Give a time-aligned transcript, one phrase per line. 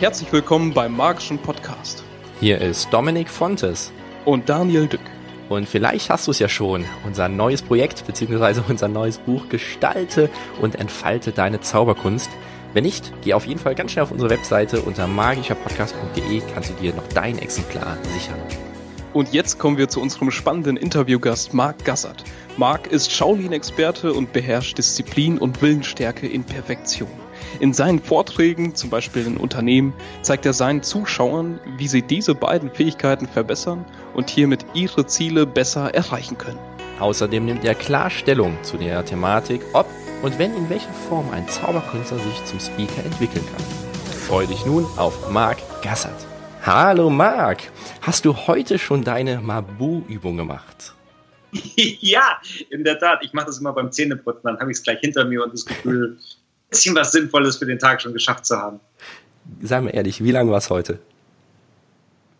[0.00, 2.04] Herzlich willkommen beim Magischen Podcast.
[2.40, 3.92] Hier ist Dominik Fontes.
[4.24, 5.00] Und Daniel Dück.
[5.48, 8.60] Und vielleicht hast du es ja schon, unser neues Projekt bzw.
[8.68, 12.30] unser neues Buch Gestalte und entfalte deine Zauberkunst.
[12.74, 16.74] Wenn nicht, geh auf jeden Fall ganz schnell auf unsere Webseite unter magischerpodcast.de kannst du
[16.74, 18.63] dir noch dein Exemplar sichern.
[19.14, 22.24] Und jetzt kommen wir zu unserem spannenden Interviewgast Marc Gassert.
[22.56, 27.08] Marc ist Shaolin-Experte und beherrscht Disziplin und Willensstärke in Perfektion.
[27.60, 29.92] In seinen Vorträgen, zum Beispiel in Unternehmen,
[30.22, 35.94] zeigt er seinen Zuschauern, wie sie diese beiden Fähigkeiten verbessern und hiermit ihre Ziele besser
[35.94, 36.58] erreichen können.
[36.98, 39.86] Außerdem nimmt er klar Stellung zu der Thematik, ob
[40.22, 43.64] und wenn in welcher Form ein Zauberkünstler sich zum Speaker entwickeln kann.
[44.26, 46.33] Freue dich nun auf Marc Gassert.
[46.66, 50.94] Hallo Marc, hast du heute schon deine Mabu-Übung gemacht?
[51.76, 52.40] ja,
[52.70, 53.18] in der Tat.
[53.22, 55.66] Ich mache das immer beim Zähneputzen, dann habe ich es gleich hinter mir und das
[55.66, 56.16] Gefühl,
[56.70, 58.80] bisschen was Sinnvolles für den Tag schon geschafft zu haben.
[59.60, 61.00] Sei mir ehrlich, wie lange war es heute?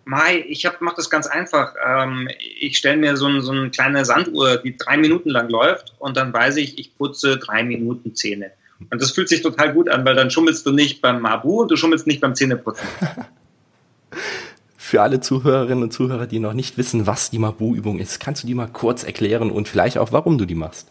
[0.06, 1.74] Mai, ich mache das ganz einfach.
[1.86, 5.92] Ähm, ich stelle mir so, ein, so eine kleine Sanduhr, die drei Minuten lang läuft
[5.98, 8.52] und dann weiß ich, ich putze drei Minuten Zähne.
[8.90, 11.70] Und das fühlt sich total gut an, weil dann schummelst du nicht beim Mabu und
[11.70, 12.88] du schummelst nicht beim Zähneputzen.
[14.76, 18.46] Für alle Zuhörerinnen und Zuhörer, die noch nicht wissen, was die Mabu-Übung ist, kannst du
[18.46, 20.88] die mal kurz erklären und vielleicht auch, warum du die machst?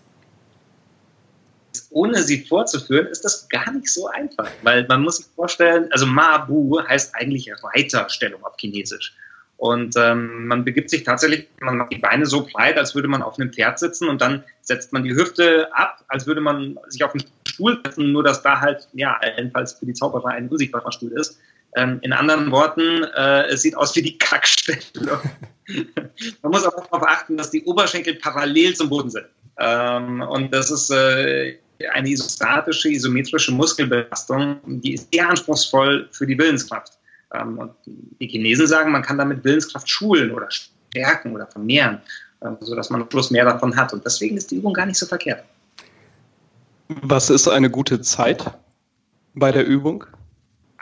[1.94, 4.50] ohne sie vorzuführen, ist das gar nicht so einfach.
[4.64, 9.16] Weil man muss sich vorstellen, also Mabu heißt eigentlich Reiterstellung auf Chinesisch.
[9.58, 13.22] Und ähm, man begibt sich tatsächlich, man macht die Beine so breit, als würde man
[13.22, 17.04] auf einem Pferd sitzen und dann setzt man die Hüfte ab, als würde man sich
[17.04, 20.92] auf einen Stuhl setzen, nur dass da halt, ja, jedenfalls für die Zauberer ein unsichtbarer
[20.92, 21.40] Stuhl ist.
[21.76, 25.20] Ähm, in anderen Worten, äh, es sieht aus wie die Kackstellung.
[26.42, 29.26] man muss auch darauf achten, dass die Oberschenkel parallel zum Boden sind.
[29.58, 31.58] Ähm, und das ist äh,
[31.92, 36.94] eine isostatische, isometrische Muskelbelastung, die ist sehr anspruchsvoll für die Willenskraft.
[37.33, 42.02] Ähm, und die Chinesen sagen, man kann damit Willenskraft schulen oder stärken oder vermehren,
[42.44, 43.94] ähm, sodass man am Schluss mehr davon hat.
[43.94, 45.44] Und deswegen ist die Übung gar nicht so verkehrt.
[46.88, 48.52] Was ist eine gute Zeit
[49.33, 50.06] bei der Übung?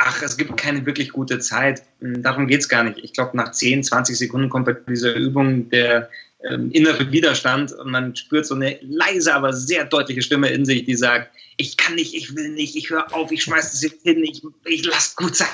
[0.04, 1.84] Ach, es gibt keine wirklich gute Zeit.
[2.00, 2.98] Hm, darum geht es gar nicht.
[3.00, 6.10] Ich glaube, nach 10, 20 Sekunden kommt bei dieser Übung der
[6.44, 10.86] ähm, innere Widerstand und man spürt so eine leise, aber sehr deutliche Stimme in sich,
[10.86, 14.02] die sagt, ich kann nicht, ich will nicht, ich höre auf, ich schmeiß das jetzt
[14.02, 15.48] hin, ich, ich lass gut sein.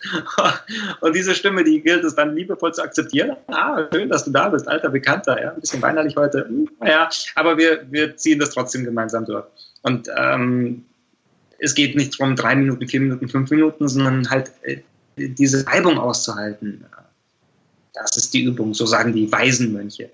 [1.02, 3.36] Und diese Stimme, die gilt es dann liebevoll zu akzeptieren.
[3.48, 5.38] Ah, schön, dass du da bist, alter Bekannter.
[5.42, 6.46] Ja, ein bisschen weinerlich heute.
[6.48, 9.44] Hm, naja, aber wir, wir ziehen das trotzdem gemeinsam durch.
[9.82, 10.86] Und ähm,
[11.60, 14.78] es geht nicht darum, drei Minuten, vier Minuten, fünf Minuten, sondern halt äh,
[15.16, 16.84] diese Reibung auszuhalten.
[17.92, 20.10] Das ist die Übung, so sagen die weisen Mönche.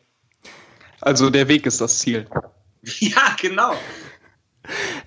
[1.01, 2.27] Also der Weg ist das Ziel.
[3.01, 3.75] Ja, genau.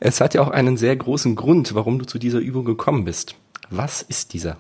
[0.01, 3.35] Es hat ja auch einen sehr großen Grund, warum du zu dieser Übung gekommen bist.
[3.69, 4.57] Was ist dieser?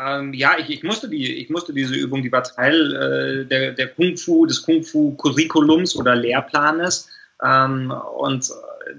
[0.00, 3.72] Ähm, ja, ich, ich, musste die, ich musste diese Übung, die war Teil äh, der,
[3.72, 7.08] der Kung Fu, des Kung Fu Curriculums oder Lehrplanes.
[7.42, 8.48] Ähm, und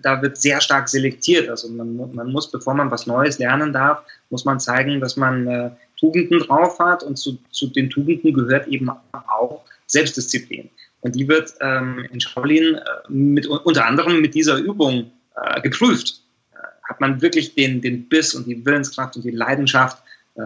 [0.01, 1.49] da wird sehr stark selektiert.
[1.49, 5.47] Also man, man, muss, bevor man was Neues lernen darf, muss man zeigen, dass man
[5.47, 10.69] äh, Tugenden drauf hat und zu, zu den Tugenden gehört eben auch Selbstdisziplin.
[11.01, 16.21] Und die wird ähm, in Shaolin äh, mit, unter anderem mit dieser Übung äh, geprüft.
[16.53, 16.57] Äh,
[16.89, 20.01] hat man wirklich den, den Biss und die Willenskraft und die Leidenschaft,
[20.35, 20.41] äh,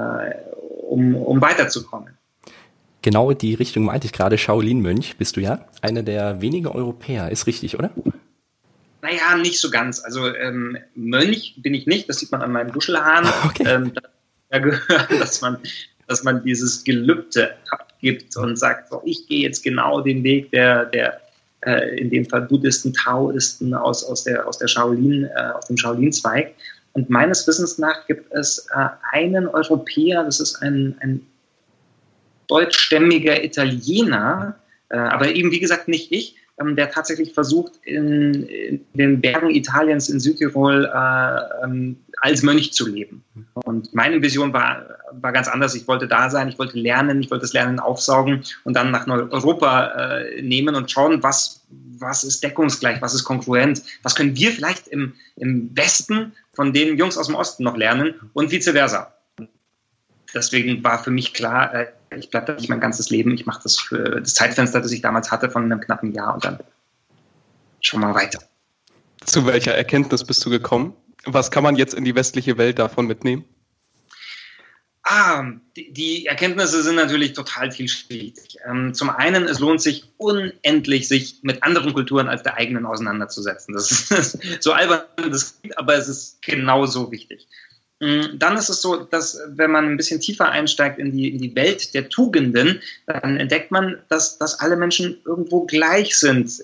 [0.89, 2.17] um, um weiterzukommen?
[3.03, 4.37] Genau die Richtung meinte ich gerade.
[4.37, 5.65] Shaolin-Mönch bist du ja.
[5.81, 7.31] Einer der wenigen Europäer.
[7.31, 7.91] Ist richtig, oder?
[9.01, 10.03] Naja, nicht so ganz.
[10.03, 12.09] Also ähm, Mönch bin ich nicht.
[12.09, 13.29] Das sieht man an meinen Buschelhaaren.
[13.45, 13.63] Okay.
[13.65, 13.93] Ähm,
[14.51, 15.57] ja gehört, dass man,
[16.07, 20.85] dass man dieses Gelübde abgibt und sagt, so, ich gehe jetzt genau den Weg der,
[20.85, 21.21] der
[21.65, 25.77] äh, in dem Fall Buddhisten, Taoisten aus, aus, der, aus, der Shaolin, äh, aus dem
[25.77, 26.53] Shaolin-Zweig.
[26.93, 31.25] Und meines Wissens nach gibt es äh, einen Europäer, das ist ein, ein
[32.47, 34.55] deutschstämmiger Italiener,
[34.89, 39.49] äh, aber eben wie gesagt nicht ich, ähm, der tatsächlich versucht, in, in, den Bergen
[39.49, 43.23] Italiens in Südtirol äh, ähm, als Mönch zu leben.
[43.53, 45.75] Und meine Vision war, war ganz anders.
[45.75, 49.07] Ich wollte da sein, ich wollte lernen, ich wollte das Lernen aufsaugen und dann nach
[49.07, 54.51] Europa äh, nehmen und schauen, was, was ist deckungsgleich, was ist konkurrent, was können wir
[54.51, 59.13] vielleicht im, im Westen von den Jungs aus dem Osten noch lernen und vice versa.
[60.33, 63.33] Deswegen war für mich klar, äh, ich bleibe da nicht mein ganzes Leben.
[63.33, 66.45] Ich mache das für das Zeitfenster, das ich damals hatte, von einem knappen Jahr und
[66.45, 66.59] dann
[67.81, 68.39] schon mal weiter.
[69.25, 70.93] Zu welcher Erkenntnis bist du gekommen?
[71.25, 73.45] Was kann man jetzt in die westliche Welt davon mitnehmen?
[75.09, 78.57] Ah, die, die Erkenntnisse sind natürlich total vielschichtig.
[78.69, 83.73] Ähm, zum einen, es lohnt sich unendlich, sich mit anderen Kulturen als der eigenen auseinanderzusetzen.
[83.73, 87.47] Das ist so albern, das klingt, aber es ist genauso wichtig.
[87.99, 91.41] Mm, dann ist es so, dass wenn man ein bisschen tiefer einsteigt in die, in
[91.41, 96.63] die Welt der Tugenden, dann entdeckt man, dass, dass alle Menschen irgendwo gleich sind,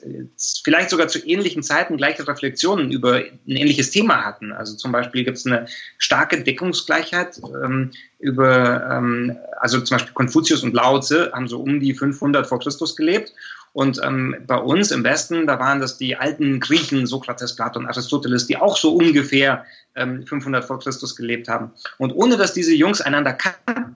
[0.64, 4.52] vielleicht sogar zu ähnlichen Zeiten gleiche Reflexionen über ein ähnliches Thema hatten.
[4.52, 5.66] Also zum Beispiel gibt es eine
[5.98, 11.80] starke Deckungsgleichheit ähm, über, ähm, also zum Beispiel Konfuzius und Lao Tse haben so um
[11.80, 13.34] die 500 vor Christus gelebt
[13.74, 18.46] und ähm, bei uns im Westen, da waren das die alten Griechen, Sokrates, Platon, Aristoteles,
[18.46, 19.66] die auch so ungefähr
[19.96, 21.72] ähm, 500 vor Christus gelebt haben.
[21.98, 23.96] Und ohne dass diese Jungs einander kannten,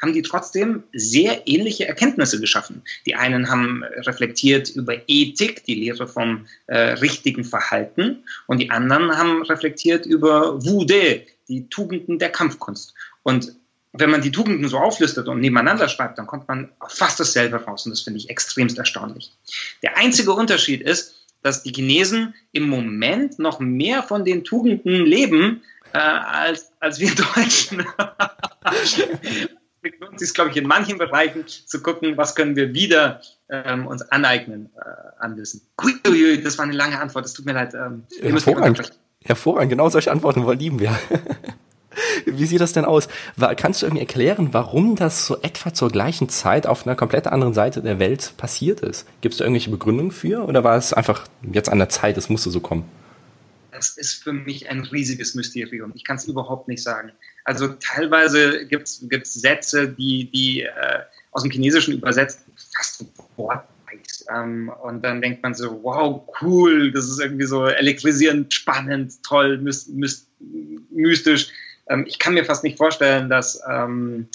[0.00, 2.82] haben die trotzdem sehr ähnliche Erkenntnisse geschaffen.
[3.06, 9.16] Die einen haben reflektiert über Ethik, die Lehre vom äh, richtigen Verhalten, und die anderen
[9.16, 12.94] haben reflektiert über Wude, die Tugenden der Kampfkunst.
[13.22, 13.56] Und
[13.98, 17.56] wenn man die Tugenden so auflistet und nebeneinander schreibt, dann kommt man auf fast dasselbe
[17.64, 19.32] raus und das finde ich extremst erstaunlich.
[19.82, 25.62] Der einzige Unterschied ist, dass die Chinesen im Moment noch mehr von den Tugenden leben
[25.92, 27.86] äh, als, als wir Deutschen.
[28.64, 33.86] Es lohnt sich, glaube ich, in manchen Bereichen zu gucken, was können wir wieder ähm,
[33.86, 35.62] uns aneignen äh, an Wissen.
[36.42, 37.74] Das war eine lange Antwort, das tut mir leid.
[37.74, 38.92] Ähm, Hervorragend.
[39.24, 40.98] Hervorragend, genau solche Antworten lieben wir.
[42.24, 43.08] Wie sieht das denn aus?
[43.56, 47.54] Kannst du irgendwie erklären, warum das so etwa zur gleichen Zeit auf einer komplett anderen
[47.54, 49.06] Seite der Welt passiert ist?
[49.20, 52.28] Gibt es da irgendwelche Begründungen für oder war es einfach jetzt an der Zeit, es
[52.28, 52.84] musste so kommen?
[53.72, 55.92] Das ist für mich ein riesiges Mysterium.
[55.94, 57.12] Ich kann es überhaupt nicht sagen.
[57.44, 60.70] Also teilweise gibt es Sätze, die, die äh,
[61.32, 62.40] aus dem Chinesischen übersetzt
[62.74, 63.64] fast sofort
[64.34, 69.58] ähm, und dann denkt man so, wow, cool, das ist irgendwie so elektrisierend, spannend, toll,
[70.90, 71.48] mystisch.
[71.88, 74.28] Ähm, ich kann mir fast nicht vorstellen, dass, ähm,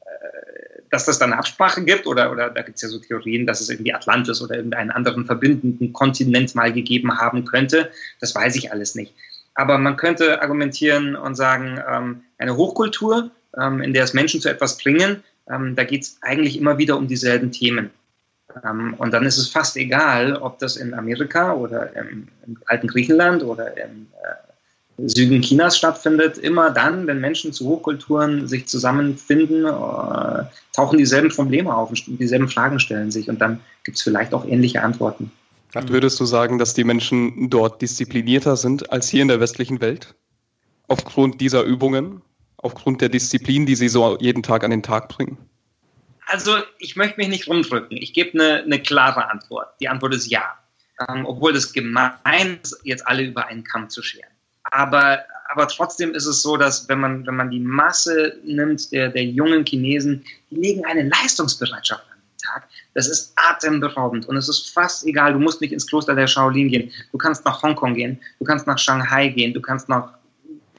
[0.00, 3.46] äh, dass das dann eine Absprache gibt oder, oder da gibt es ja so Theorien,
[3.46, 7.90] dass es irgendwie Atlantis oder irgendeinen anderen verbindenden Kontinent mal gegeben haben könnte.
[8.20, 9.14] Das weiß ich alles nicht.
[9.54, 14.50] Aber man könnte argumentieren und sagen, ähm, eine Hochkultur, ähm, in der es Menschen zu
[14.50, 17.90] etwas bringen, ähm, da geht es eigentlich immer wieder um dieselben Themen.
[18.64, 22.88] Ähm, und dann ist es fast egal, ob das in Amerika oder im, im alten
[22.88, 24.45] Griechenland oder im äh,
[24.98, 31.74] Süden Chinas stattfindet, immer dann, wenn Menschen zu Hochkulturen sich zusammenfinden, äh, tauchen dieselben Probleme
[31.74, 35.30] auf und dieselben Fragen stellen sich und dann gibt es vielleicht auch ähnliche Antworten.
[35.74, 40.14] Würdest du sagen, dass die Menschen dort disziplinierter sind als hier in der westlichen Welt?
[40.88, 42.22] Aufgrund dieser Übungen?
[42.56, 45.36] Aufgrund der Disziplin, die sie so jeden Tag an den Tag bringen?
[46.26, 47.96] Also ich möchte mich nicht rumdrücken.
[47.98, 49.68] Ich gebe eine, eine klare Antwort.
[49.80, 50.56] Die Antwort ist ja.
[51.08, 54.30] Ähm, obwohl das gemein ist, jetzt alle über einen Kamm zu scheren.
[54.70, 59.08] Aber, aber trotzdem ist es so, dass wenn man, wenn man die Masse nimmt der,
[59.08, 62.68] der jungen Chinesen, die legen eine Leistungsbereitschaft an den Tag.
[62.94, 65.32] Das ist atemberaubend und es ist fast egal.
[65.32, 66.92] Du musst nicht ins Kloster der Shaolin gehen.
[67.12, 70.14] Du kannst nach Hongkong gehen, du kannst nach Shanghai gehen, du kannst nach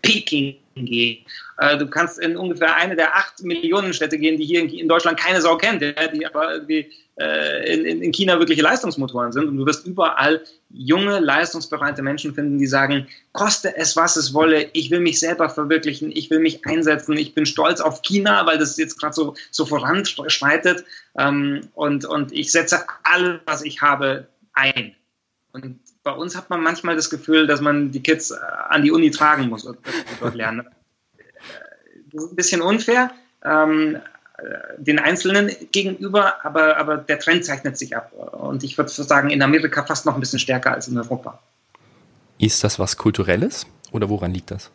[0.02, 1.26] Peking gehen.
[1.58, 5.20] Äh, du kannst in ungefähr eine der acht Millionen Städte gehen, die hier in Deutschland
[5.20, 9.48] keine Sau kennt, die aber irgendwie in, in China wirkliche Leistungsmotoren sind.
[9.48, 14.70] Und du wirst überall junge, leistungsbereite Menschen finden, die sagen, koste es, was es wolle,
[14.74, 18.58] ich will mich selber verwirklichen, ich will mich einsetzen, ich bin stolz auf China, weil
[18.58, 20.86] das jetzt gerade so, so voranschreitet
[21.18, 24.96] ähm, und, und ich setze alles, was ich habe, ein.
[25.54, 28.36] Und bei uns hat man manchmal das Gefühl, dass man die Kids äh,
[28.70, 29.78] an die Uni tragen muss und
[30.20, 30.68] dort lernen.
[32.10, 33.12] Das ist ein bisschen unfair.
[33.44, 34.00] Ähm,
[34.78, 38.12] den Einzelnen gegenüber, aber, aber der Trend zeichnet sich ab.
[38.14, 41.42] Und ich würde sagen, in Amerika fast noch ein bisschen stärker als in Europa.
[42.38, 44.70] Ist das was Kulturelles oder woran liegt das?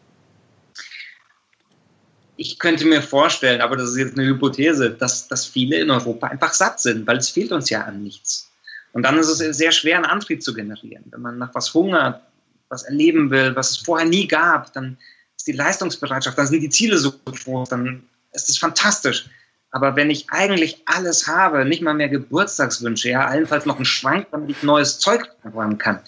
[2.37, 6.27] Ich könnte mir vorstellen, aber das ist jetzt eine Hypothese, dass, dass viele in Europa
[6.27, 8.51] einfach satt sind, weil es fehlt uns ja an nichts.
[8.93, 11.05] Und dann ist es sehr schwer, einen Antrieb zu generieren.
[11.11, 12.21] Wenn man nach was hungert,
[12.69, 14.99] was erleben will, was es vorher nie gab, dann
[15.37, 18.03] ist die Leistungsbereitschaft, dann sind die Ziele so groß, dann
[18.33, 19.27] ist es fantastisch.
[19.73, 24.27] Aber wenn ich eigentlich alles habe, nicht mal mehr Geburtstagswünsche, ja, allenfalls noch einen Schrank,
[24.31, 25.99] damit ich neues Zeug räumen kann,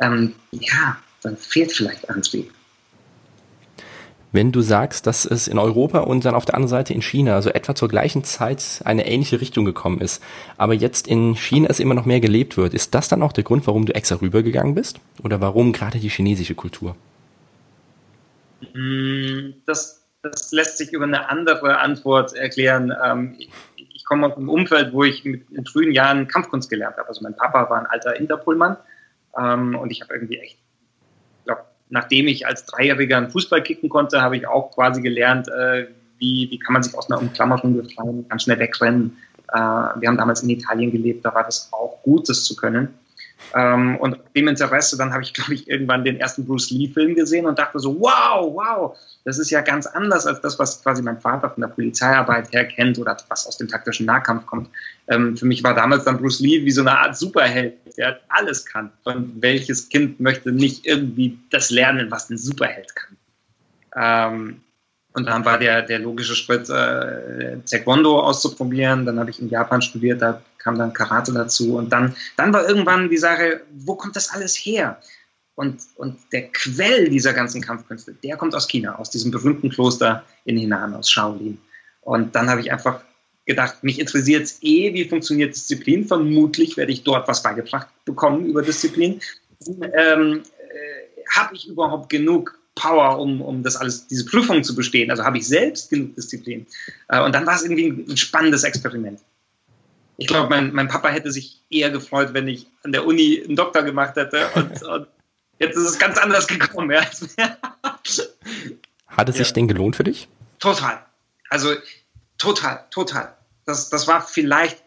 [0.00, 2.52] ähm, ja, dann fehlt vielleicht Antrieb.
[4.32, 7.36] Wenn du sagst, dass es in Europa und dann auf der anderen Seite in China,
[7.36, 10.22] also etwa zur gleichen Zeit, eine ähnliche Richtung gekommen ist,
[10.58, 13.44] aber jetzt in China es immer noch mehr gelebt wird, ist das dann auch der
[13.44, 15.00] Grund, warum du extra rübergegangen bist?
[15.22, 16.94] Oder warum gerade die chinesische Kultur?
[18.74, 22.92] Mm, das das lässt sich über eine andere Antwort erklären.
[23.04, 23.50] Ähm, ich,
[24.06, 27.08] komme aus einem Umfeld, wo ich mit, in frühen Jahren Kampfkunst gelernt habe.
[27.08, 28.76] Also mein Papa war ein alter Interpolmann
[29.36, 30.58] ähm, und ich habe irgendwie echt,
[31.44, 35.88] glaub, nachdem ich als Dreijähriger einen Fußball kicken konnte, habe ich auch quasi gelernt, äh,
[36.18, 39.18] wie, wie kann man sich aus einer Umklammerung befreien, ganz schnell wegrennen.
[39.52, 42.94] Äh, wir haben damals in Italien gelebt, da war das auch gut, das zu können.
[43.54, 47.46] Ähm, und dem Interesse, dann habe ich, glaube ich, irgendwann den ersten Bruce Lee-Film gesehen
[47.46, 51.20] und dachte so, wow, wow, das ist ja ganz anders als das, was quasi mein
[51.20, 54.70] Vater von der Polizeiarbeit her kennt oder was aus dem taktischen Nahkampf kommt.
[55.08, 58.64] Ähm, für mich war damals dann Bruce Lee wie so eine Art Superheld, der alles
[58.64, 58.90] kann.
[59.04, 63.16] Und welches Kind möchte nicht irgendwie das lernen, was ein Superheld kann?
[63.96, 64.60] Ähm,
[65.12, 69.06] und dann war der, der logische Schritt, äh, Taekwondo auszuprobieren.
[69.06, 71.76] Dann habe ich in Japan studiert, da kam dann Karate dazu.
[71.76, 75.00] Und dann, dann war irgendwann die Sache, wo kommt das alles her?
[75.54, 80.24] Und, und der Quell dieser ganzen Kampfkünste, der kommt aus China, aus diesem berühmten Kloster
[80.44, 81.58] in Henan, aus Shaolin.
[82.00, 83.00] Und dann habe ich einfach
[83.46, 86.04] gedacht, mich interessiert es eh, wie funktioniert Disziplin.
[86.04, 89.20] Vermutlich werde ich dort was beigebracht bekommen über Disziplin.
[89.68, 95.10] Ähm, äh, habe ich überhaupt genug Power, um, um das alles, diese Prüfung zu bestehen?
[95.12, 96.66] Also habe ich selbst genug Disziplin?
[97.08, 99.20] Äh, und dann war es irgendwie ein spannendes Experiment.
[100.18, 103.56] Ich glaube, mein, mein Papa hätte sich eher gefreut, wenn ich an der Uni einen
[103.56, 104.48] Doktor gemacht hätte.
[104.54, 105.06] Und, und
[105.58, 106.90] jetzt ist es ganz anders gekommen.
[106.90, 107.02] Ja.
[109.06, 110.28] Hat es sich denn gelohnt für dich?
[110.58, 111.04] Total.
[111.50, 111.74] Also
[112.38, 113.36] total, total.
[113.66, 114.82] Das, das war vielleicht,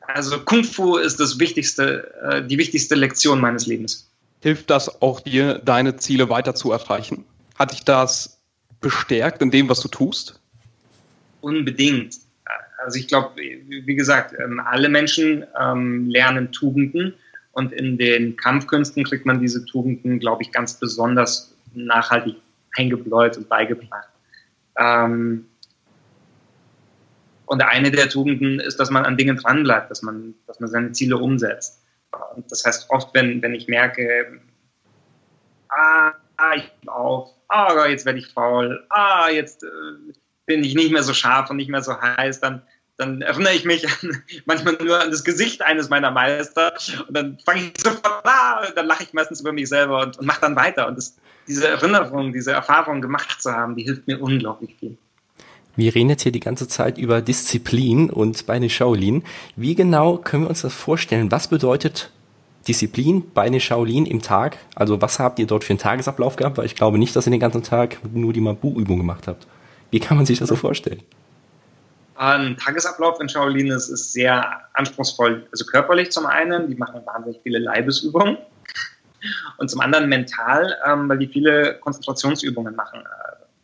[0.00, 4.10] also Kung Fu ist das wichtigste, äh, die wichtigste Lektion meines Lebens.
[4.40, 7.24] Hilft das auch dir, deine Ziele weiter zu erreichen?
[7.56, 8.40] Hat dich das
[8.80, 10.40] bestärkt in dem, was du tust?
[11.40, 12.16] Unbedingt.
[12.84, 17.14] Also ich glaube, wie gesagt, ähm, alle Menschen ähm, lernen Tugenden
[17.52, 22.36] und in den Kampfkünsten kriegt man diese Tugenden, glaube ich, ganz besonders nachhaltig
[22.76, 24.08] eingebläut und beigebracht.
[24.78, 25.46] Ähm,
[27.46, 30.92] und eine der Tugenden ist, dass man an Dingen dranbleibt, dass man, dass man seine
[30.92, 31.82] Ziele umsetzt.
[32.34, 34.40] Und das heißt, oft, wenn, wenn ich merke,
[35.68, 36.12] ah,
[36.56, 39.68] ich bin auf, ah, jetzt werde ich faul, ah, jetzt äh,
[40.46, 42.62] bin ich nicht mehr so scharf und nicht mehr so heiß, dann,
[42.96, 46.74] dann erinnere ich mich an, manchmal nur an das Gesicht eines meiner Meister
[47.08, 50.26] und dann fange ich sofort, ah, dann lache ich meistens über mich selber und, und
[50.26, 50.88] mache dann weiter.
[50.88, 54.96] Und das, diese Erinnerung, diese Erfahrung gemacht zu haben, die hilft mir unglaublich viel.
[55.74, 59.22] Wir reden jetzt hier die ganze Zeit über Disziplin und bei den Shaolin.
[59.56, 61.30] Wie genau können wir uns das vorstellen?
[61.30, 62.10] Was bedeutet
[62.68, 64.58] Disziplin bei den Shaolin im Tag?
[64.74, 66.58] Also was habt ihr dort für einen Tagesablauf gehabt?
[66.58, 69.46] Weil ich glaube nicht, dass ihr den ganzen Tag nur die Mabu-Übung gemacht habt.
[69.92, 71.02] Wie kann man sich das so vorstellen?
[72.16, 75.46] Ein Tagesablauf in Shaolin ist, ist sehr anspruchsvoll.
[75.52, 78.38] Also körperlich zum einen, die machen wahnsinnig viele Leibesübungen.
[79.58, 83.04] Und zum anderen mental, ähm, weil die viele Konzentrationsübungen machen.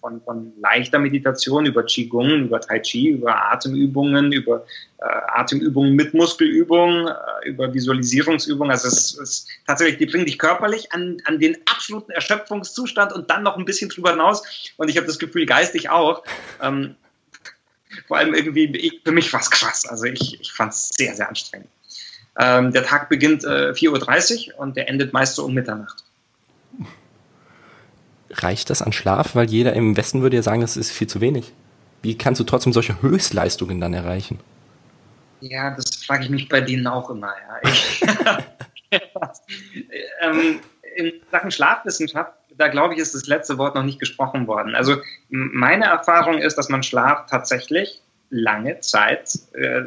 [0.08, 4.64] Von, von leichter Meditation über Qigong, über Tai Chi, über Atemübungen, über
[4.98, 8.70] äh, Atemübungen mit Muskelübungen, äh, über Visualisierungsübungen.
[8.70, 13.42] Also es ist tatsächlich, die bringen dich körperlich an, an den absoluten Erschöpfungszustand und dann
[13.42, 14.72] noch ein bisschen drüber hinaus.
[14.78, 16.24] Und ich habe das Gefühl, geistig auch.
[16.62, 16.94] Ähm,
[18.06, 19.86] vor allem irgendwie, ich, für mich war es krass.
[19.86, 21.68] Also ich, ich fand es sehr, sehr anstrengend.
[22.38, 26.07] Ähm, der Tag beginnt äh, 4.30 Uhr und der endet meist so um Mitternacht
[28.30, 29.34] reicht das an Schlaf?
[29.34, 31.52] Weil jeder im Westen würde ja sagen, das ist viel zu wenig.
[32.02, 34.38] Wie kannst du trotzdem solche Höchstleistungen dann erreichen?
[35.40, 37.28] Ja, das frage ich mich bei denen auch immer.
[37.28, 37.70] Ja.
[37.70, 38.00] Ich,
[40.20, 40.60] ähm,
[40.96, 44.74] in Sachen Schlafwissenschaft, da glaube ich, ist das letzte Wort noch nicht gesprochen worden.
[44.74, 44.96] Also
[45.28, 49.82] meine Erfahrung ist, dass man Schlaf tatsächlich lange Zeit, äh,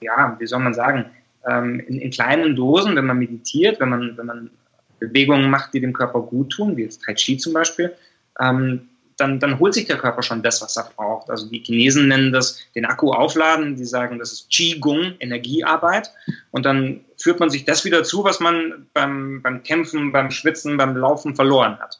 [0.00, 1.06] ja, wie soll man sagen,
[1.46, 4.50] ähm, in, in, kleinen Dosen, wenn man meditiert, wenn man, wenn man
[4.98, 7.94] Bewegungen macht, die dem Körper gut tun, wie jetzt Tai Chi zum Beispiel,
[8.40, 8.88] ähm,
[9.18, 11.28] dann, dann holt sich der Körper schon das, was er braucht.
[11.28, 16.12] Also die Chinesen nennen das den Akku aufladen, die sagen, das ist Qigong, Energiearbeit.
[16.50, 20.76] Und dann führt man sich das wieder zu, was man beim, beim Kämpfen, beim Schwitzen,
[20.76, 21.98] beim Laufen verloren hat.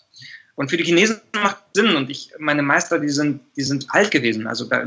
[0.55, 1.95] Und für die Chinesen macht Sinn.
[1.95, 4.47] Und ich, meine Meister, die sind, die sind alt gewesen.
[4.47, 4.85] Also da,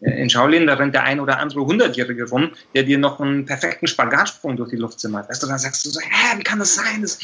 [0.00, 3.86] in Shaolin, da rennt der ein oder andere Hundertjährige rum, der dir noch einen perfekten
[3.86, 5.28] Spagatsprung durch die Luft zimmert.
[5.28, 7.00] Weißt du, dann sagst du so, hä, wie kann das sein?
[7.00, 7.18] Das,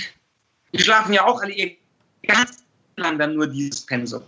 [0.72, 1.72] die schlafen ja auch alle ihr
[2.26, 2.64] ganz
[2.96, 4.22] lang dann nur dieses Pensum.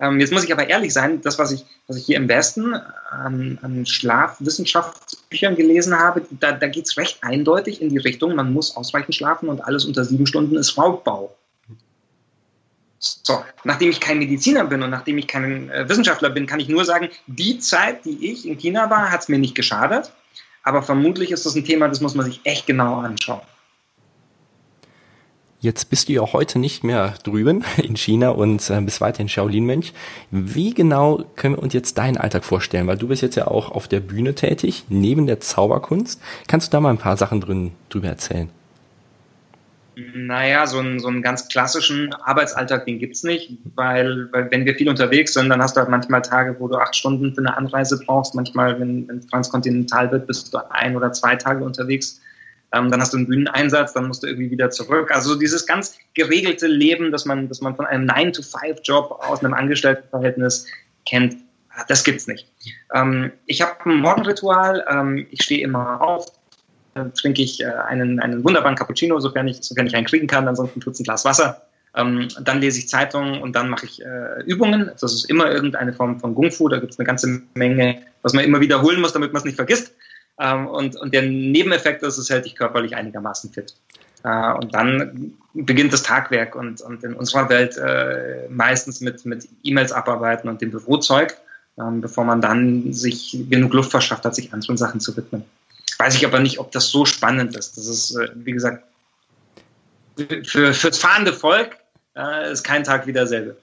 [0.00, 2.74] Ähm, jetzt muss ich aber ehrlich sein, das, was ich, was ich hier im Westen
[3.10, 8.52] an, an Schlafwissenschaftsbüchern gelesen habe, da, da geht es recht eindeutig in die Richtung, man
[8.52, 11.34] muss ausreichend schlafen und alles unter sieben Stunden ist Raubbau.
[13.00, 16.68] So, nachdem ich kein Mediziner bin und nachdem ich kein äh, Wissenschaftler bin, kann ich
[16.68, 20.12] nur sagen, die Zeit, die ich in China war, hat es mir nicht geschadet.
[20.62, 23.40] Aber vermutlich ist das ein Thema, das muss man sich echt genau anschauen.
[25.60, 29.92] Jetzt bist du ja heute nicht mehr drüben in China und äh, bist weiterhin Shaolin-Mönch.
[30.30, 32.86] Wie genau können wir uns jetzt deinen Alltag vorstellen?
[32.86, 36.22] Weil du bist jetzt ja auch auf der Bühne tätig, neben der Zauberkunst.
[36.46, 38.50] Kannst du da mal ein paar Sachen drin, drüber erzählen?
[40.14, 44.76] Naja, so einen, so einen ganz klassischen Arbeitsalltag, den gibt's nicht, weil, weil wenn wir
[44.76, 47.56] viel unterwegs sind, dann hast du halt manchmal Tage, wo du acht Stunden für eine
[47.56, 48.36] Anreise brauchst.
[48.36, 52.20] Manchmal, wenn es transkontinental wird, bist du ein oder zwei Tage unterwegs.
[52.72, 55.10] Ähm, dann hast du einen Bühneneinsatz, dann musst du irgendwie wieder zurück.
[55.10, 60.66] Also dieses ganz geregelte Leben, das man, das man von einem 9-to-5-Job aus einem Angestelltenverhältnis
[61.06, 61.36] kennt,
[61.86, 62.46] das gibt's nicht.
[62.92, 64.84] Ähm, ich habe ein Morgenritual.
[64.90, 66.26] Ähm, ich stehe immer auf,
[66.94, 70.48] äh, trinke ich äh, einen, einen wunderbaren Cappuccino, sofern ich, sofern ich einen kriegen kann.
[70.48, 71.62] Ansonsten tut's ein Glas Wasser.
[71.94, 74.90] Ähm, dann lese ich Zeitungen und dann mache ich äh, Übungen.
[75.00, 76.68] Das ist immer irgendeine Form von Kung Fu.
[76.68, 79.92] Da gibt's eine ganze Menge, was man immer wiederholen muss, damit man es nicht vergisst.
[80.38, 83.74] Ähm, und, und der Nebeneffekt ist, es hält dich körperlich einigermaßen fit.
[84.24, 89.48] Äh, und dann beginnt das Tagwerk und, und in unserer Welt äh, meistens mit, mit
[89.62, 91.36] E-Mails abarbeiten und dem Bürozeug,
[91.78, 95.44] ähm, bevor man dann sich genug Luft verschafft hat, sich anderen Sachen zu widmen.
[95.98, 97.76] Weiß ich aber nicht, ob das so spannend ist.
[97.76, 98.84] Das ist, äh, wie gesagt,
[100.44, 101.76] für, fürs fahrende Volk
[102.16, 103.56] äh, ist kein Tag wie derselbe.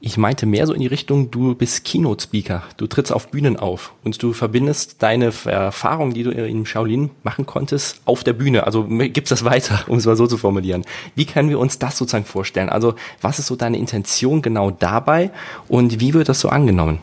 [0.00, 3.92] Ich meinte mehr so in die Richtung, du bist Keynote-Speaker, du trittst auf Bühnen auf
[4.04, 8.64] und du verbindest deine Erfahrung, die du in Shaolin machen konntest, auf der Bühne.
[8.64, 10.84] Also gibst das weiter, um es mal so zu formulieren.
[11.16, 12.68] Wie können wir uns das sozusagen vorstellen?
[12.68, 15.32] Also was ist so deine Intention genau dabei
[15.66, 17.00] und wie wird das so angenommen?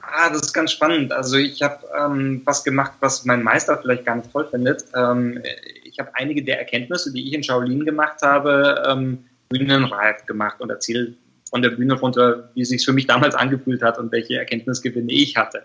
[0.00, 1.12] Ah, das ist ganz spannend.
[1.12, 4.86] Also ich habe ähm, was gemacht, was mein Meister vielleicht gar nicht toll findet.
[4.96, 5.42] Ähm,
[5.82, 10.70] ich habe einige der Erkenntnisse, die ich in Shaolin gemacht habe, ähm, bühnenreif gemacht und
[10.70, 11.16] erzählt
[11.54, 15.12] von der Bühne runter, wie es sich für mich damals angefühlt hat und welche Erkenntnisgewinne
[15.12, 15.62] ich hatte.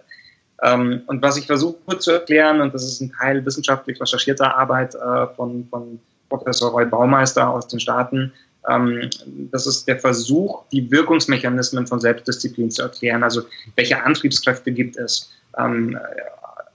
[0.62, 4.94] Ähm, und was ich versuche zu erklären, und das ist ein Teil wissenschaftlich recherchierter Arbeit
[4.94, 8.32] äh, von, von Professor Roy Baumeister aus den Staaten,
[8.70, 9.10] ähm,
[9.52, 13.24] das ist der Versuch, die Wirkungsmechanismen von Selbstdisziplin zu erklären.
[13.24, 13.42] Also
[13.76, 15.32] welche Antriebskräfte gibt es?
[15.58, 15.98] Ähm,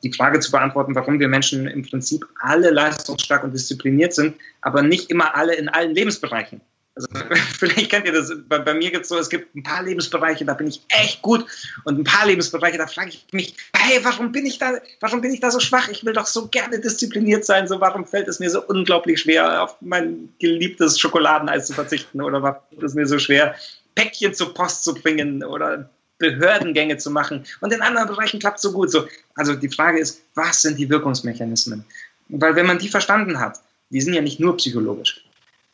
[0.02, 4.82] die Frage zu beantworten, warum wir Menschen im Prinzip alle leistungsstark und diszipliniert sind, aber
[4.82, 6.60] nicht immer alle in allen Lebensbereichen.
[6.96, 7.08] Also
[7.58, 10.44] vielleicht kennt ihr das, bei, bei mir gibt es so, es gibt ein paar Lebensbereiche,
[10.44, 11.44] da bin ich echt gut
[11.84, 15.32] und ein paar Lebensbereiche, da frage ich mich, hey, warum bin ich da, warum bin
[15.32, 15.88] ich da so schwach?
[15.88, 19.62] Ich will doch so gerne diszipliniert sein, so warum fällt es mir so unglaublich schwer,
[19.62, 23.56] auf mein geliebtes Schokoladeneis zu verzichten oder warum fällt es mir so schwer,
[23.96, 28.62] Päckchen zur Post zu bringen oder Behördengänge zu machen und in anderen Bereichen klappt es
[28.62, 28.90] so gut.
[28.90, 31.84] So, also die Frage ist, was sind die Wirkungsmechanismen?
[32.28, 35.24] Weil wenn man die verstanden hat, die sind ja nicht nur psychologisch,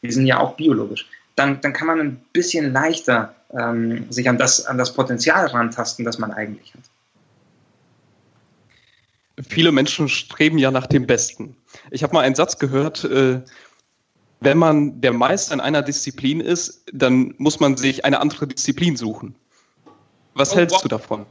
[0.03, 1.07] die sind ja auch biologisch,
[1.41, 6.05] dann, dann kann man ein bisschen leichter ähm, sich an das, an das Potenzial rantasten,
[6.05, 6.83] das man eigentlich hat.
[9.49, 11.57] Viele Menschen streben ja nach dem Besten.
[11.91, 13.41] Ich habe mal einen Satz gehört, äh,
[14.41, 18.97] wenn man der Meister in einer Disziplin ist, dann muss man sich eine andere Disziplin
[18.97, 19.35] suchen.
[20.35, 20.83] Was oh, hältst wow.
[20.83, 21.27] du davon?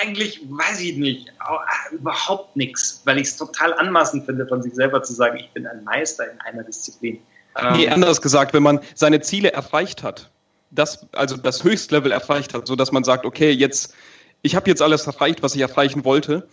[0.00, 4.74] Eigentlich weiß ich nicht, äh, überhaupt nichts, weil ich es total anmaßend finde, von sich
[4.74, 7.20] selber zu sagen, ich bin ein Meister in einer Disziplin.
[7.58, 10.30] Ähm, nee, anders gesagt, wenn man seine Ziele erreicht hat,
[10.70, 13.94] das, also das Höchstlevel erreicht hat, so dass man sagt, okay, jetzt,
[14.42, 16.46] ich habe jetzt alles erreicht, was ich erreichen wollte,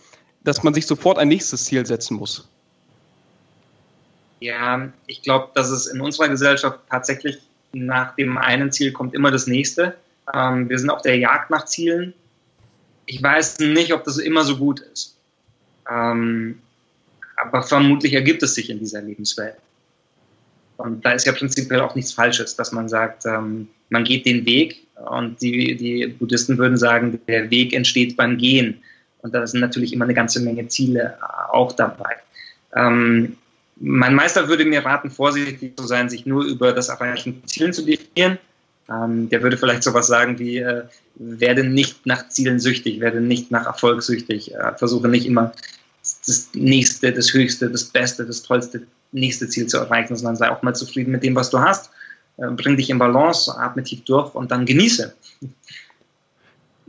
[0.44, 2.48] dass man sich sofort ein nächstes Ziel setzen muss.
[4.40, 7.38] Ja, ich glaube, dass es in unserer Gesellschaft tatsächlich
[7.72, 9.96] nach dem einen Ziel kommt immer das nächste.
[10.32, 12.14] Ähm, wir sind auf der Jagd nach Zielen.
[13.06, 15.16] Ich weiß nicht, ob das immer so gut ist.
[15.90, 16.60] Ähm,
[17.36, 19.56] aber vermutlich ergibt es sich in dieser Lebenswelt.
[20.78, 24.46] Und da ist ja prinzipiell auch nichts Falsches, dass man sagt, ähm, man geht den
[24.46, 28.82] Weg und die, die Buddhisten würden sagen, der Weg entsteht beim Gehen.
[29.22, 31.18] Und da sind natürlich immer eine ganze Menge Ziele
[31.50, 32.16] auch dabei.
[32.74, 33.36] Ähm,
[33.80, 37.72] mein Meister würde mir raten, vorsichtig zu sein, sich nur über das Erreichen von Zielen
[37.72, 38.38] zu definieren.
[38.88, 40.84] Ähm, der würde vielleicht sowas sagen wie, äh,
[41.16, 45.52] werde nicht nach Zielen süchtig, werde nicht nach Erfolg süchtig, äh, versuche nicht immer
[46.26, 50.62] das nächste, das höchste, das beste, das tollste nächste Ziel zu erreichen, sondern sei auch
[50.62, 51.90] mal zufrieden mit dem, was du hast.
[52.36, 55.14] Äh, bring dich in Balance, atme tief durch und dann genieße.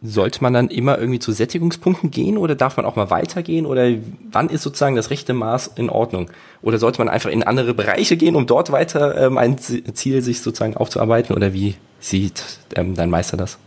[0.02, 3.92] Sollte man dann immer irgendwie zu Sättigungspunkten gehen oder darf man auch mal weitergehen oder
[4.32, 6.32] wann ist sozusagen das rechte Maß in Ordnung?
[6.62, 10.42] Oder sollte man einfach in andere Bereiche gehen, um dort weiter ähm, ein Ziel sich
[10.42, 12.44] sozusagen aufzuarbeiten oder wie sieht
[12.76, 13.58] ähm, dein Meister das?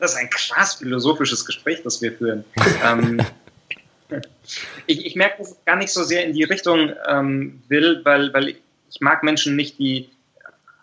[0.00, 2.44] Das ist ein krass philosophisches Gespräch, das wir führen.
[2.84, 3.20] ähm,
[4.86, 8.32] ich, ich merke, dass ich gar nicht so sehr in die Richtung ähm, will, weil,
[8.32, 10.08] weil ich mag Menschen nicht, die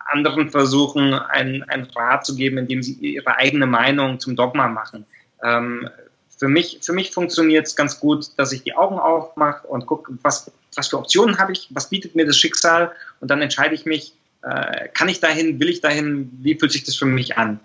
[0.06, 5.06] anderen versuchen, einen, einen Rat zu geben, indem sie ihre eigene Meinung zum Dogma machen.
[5.44, 5.90] Ähm,
[6.38, 10.14] für mich, für mich funktioniert es ganz gut, dass ich die Augen aufmache und gucke,
[10.24, 13.86] was, was für Optionen habe ich, was bietet mir das Schicksal und dann entscheide ich
[13.86, 17.60] mich, äh, kann ich dahin, will ich dahin, wie fühlt sich das für mich an?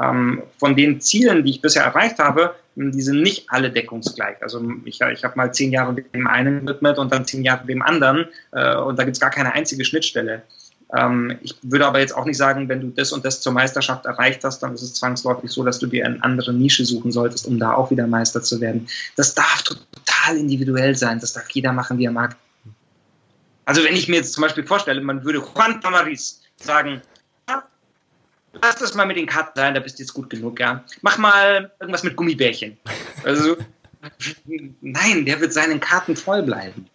[0.00, 4.42] Ähm, von den Zielen, die ich bisher erreicht habe, die sind nicht alle deckungsgleich.
[4.42, 7.82] Also ich, ich habe mal zehn Jahre dem einen gewidmet und dann zehn Jahre dem
[7.82, 10.42] anderen äh, und da gibt es gar keine einzige Schnittstelle.
[10.94, 14.06] Ähm, ich würde aber jetzt auch nicht sagen, wenn du das und das zur Meisterschaft
[14.06, 17.46] erreicht hast, dann ist es zwangsläufig so, dass du dir eine andere Nische suchen solltest,
[17.46, 18.86] um da auch wieder Meister zu werden.
[19.16, 21.20] Das darf total individuell sein.
[21.20, 22.36] Das darf jeder machen, wie er mag.
[23.64, 27.00] Also wenn ich mir jetzt zum Beispiel vorstelle, man würde Juan Tamaris sagen,
[28.62, 30.84] lass das mal mit den Karten sein, da bist du jetzt gut genug, ja.
[31.02, 32.76] Mach mal irgendwas mit Gummibärchen.
[33.24, 33.56] Also,
[34.80, 36.86] nein, der wird seinen Karten voll bleiben.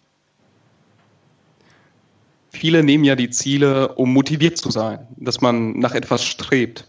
[2.52, 6.86] Viele nehmen ja die Ziele, um motiviert zu sein, dass man nach etwas strebt.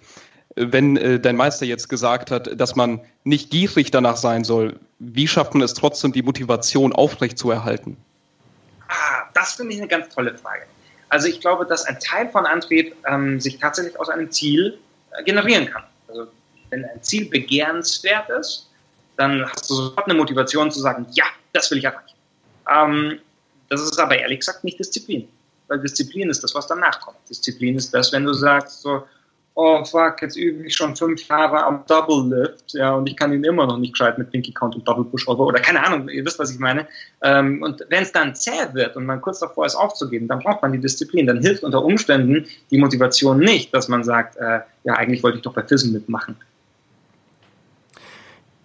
[0.55, 5.27] Wenn äh, dein Meister jetzt gesagt hat, dass man nicht gierig danach sein soll, wie
[5.27, 7.95] schafft man es trotzdem, die Motivation aufrechtzuerhalten?
[8.87, 10.63] Ah, das finde ich eine ganz tolle Frage.
[11.11, 14.79] Also ich glaube, dass ein Teil von Antrieb ähm, sich tatsächlich aus einem Ziel
[15.11, 15.83] äh, generieren kann.
[16.07, 16.27] Also
[16.69, 18.69] wenn ein Ziel begehrenswert ist,
[19.17, 22.15] dann hast du sofort eine Motivation zu sagen, ja, das will ich erreichen.
[22.73, 23.19] Ähm,
[23.67, 25.27] das ist aber ehrlich gesagt nicht Disziplin,
[25.67, 27.17] weil Disziplin ist das, was danach kommt.
[27.29, 29.05] Disziplin ist das, wenn du sagst, so,
[29.55, 33.33] oh fuck, jetzt übe ich schon fünf Jahre am Double Lift, ja, und ich kann
[33.33, 36.09] ihn immer noch nicht gescheit mit Pinky Count und Double Push Over oder keine Ahnung,
[36.09, 36.87] ihr wisst, was ich meine.
[37.21, 40.61] Ähm, und wenn es dann zäh wird und man kurz davor ist aufzugeben, dann braucht
[40.61, 41.27] man die Disziplin.
[41.27, 45.43] Dann hilft unter Umständen die Motivation nicht, dass man sagt, äh, ja, eigentlich wollte ich
[45.43, 46.35] doch bei FISM mitmachen.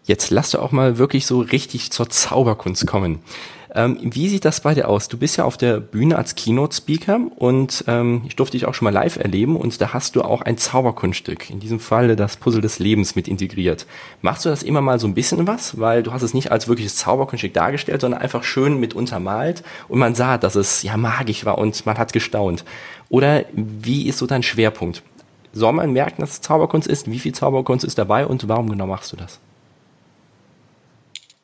[0.05, 3.21] Jetzt lass du auch mal wirklich so richtig zur Zauberkunst kommen.
[3.77, 5.09] Ähm, wie sieht das bei dir aus?
[5.09, 8.87] Du bist ja auf der Bühne als Keynote-Speaker und ähm, ich durfte dich auch schon
[8.87, 12.63] mal live erleben und da hast du auch ein Zauberkunststück, in diesem Fall das Puzzle
[12.63, 13.87] des Lebens mit integriert.
[14.23, 15.79] Machst du das immer mal so ein bisschen was?
[15.79, 19.99] Weil du hast es nicht als wirkliches Zauberkunststück dargestellt, sondern einfach schön mit untermalt und
[19.99, 22.65] man sah, dass es ja magisch war und man hat gestaunt.
[23.11, 25.03] Oder wie ist so dein Schwerpunkt?
[25.53, 27.11] Soll man merken, dass es Zauberkunst ist?
[27.11, 29.39] Wie viel Zauberkunst ist dabei und warum genau machst du das?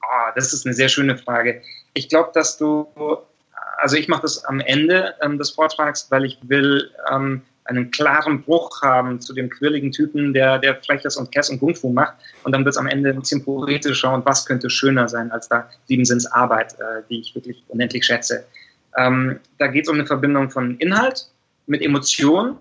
[0.02, 1.60] Oh, das ist eine sehr schöne Frage
[1.94, 2.86] ich glaube, dass du,
[3.78, 8.42] also ich mache das am Ende ähm, des Vortrags, weil ich will ähm, einen klaren
[8.42, 12.14] Bruch haben zu dem quirligen Typen, der, der Freches und Kess und Kung Fu macht.
[12.44, 15.48] Und dann wird es am Ende ein bisschen poetischer und was könnte schöner sein als
[15.48, 18.44] da Siebensinns Arbeit, äh, die ich wirklich unendlich schätze.
[18.96, 21.28] Ähm, da geht es um eine Verbindung von Inhalt
[21.66, 22.56] mit Emotion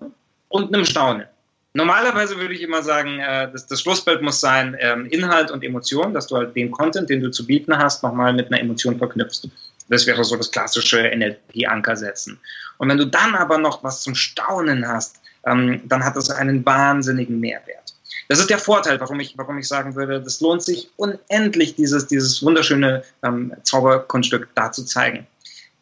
[0.48, 1.26] und einem Staunen.
[1.74, 6.12] Normalerweise würde ich immer sagen, äh, das, das Schlussbild muss sein ähm, Inhalt und Emotion,
[6.12, 9.48] dass du halt den Content, den du zu bieten hast, nochmal mit einer Emotion verknüpfst.
[9.88, 12.38] Das wäre so das klassische NLP-Anker setzen.
[12.76, 16.64] Und wenn du dann aber noch was zum Staunen hast, ähm, dann hat das einen
[16.64, 17.94] wahnsinnigen Mehrwert.
[18.28, 22.06] Das ist der Vorteil, warum ich, warum ich sagen würde, das lohnt sich unendlich, dieses,
[22.06, 25.26] dieses wunderschöne ähm, Zauberkunststück da zu zeigen.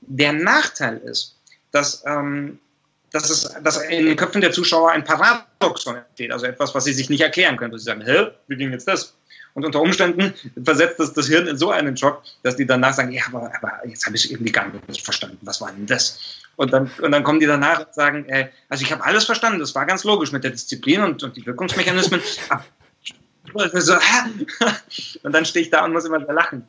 [0.00, 1.36] Der Nachteil ist,
[1.72, 2.58] dass ähm,
[3.12, 6.92] dass, es, dass in den Köpfen der Zuschauer ein Paradoxon entsteht, also etwas, was sie
[6.92, 7.76] sich nicht erklären können.
[7.76, 9.14] Sie sagen, hä, wie ging jetzt das?
[9.54, 10.32] Und unter Umständen
[10.64, 13.86] versetzt das, das Hirn in so einen Schock, dass die danach sagen, ja, aber, aber
[13.86, 16.40] jetzt habe ich irgendwie gar nicht verstanden, was war denn das?
[16.56, 19.58] Und dann, und dann kommen die danach und sagen, äh, also ich habe alles verstanden,
[19.58, 22.20] das war ganz logisch mit der Disziplin und, und die Wirkungsmechanismen.
[23.74, 23.94] so,
[25.22, 26.66] und dann stehe ich da und muss immer lachen.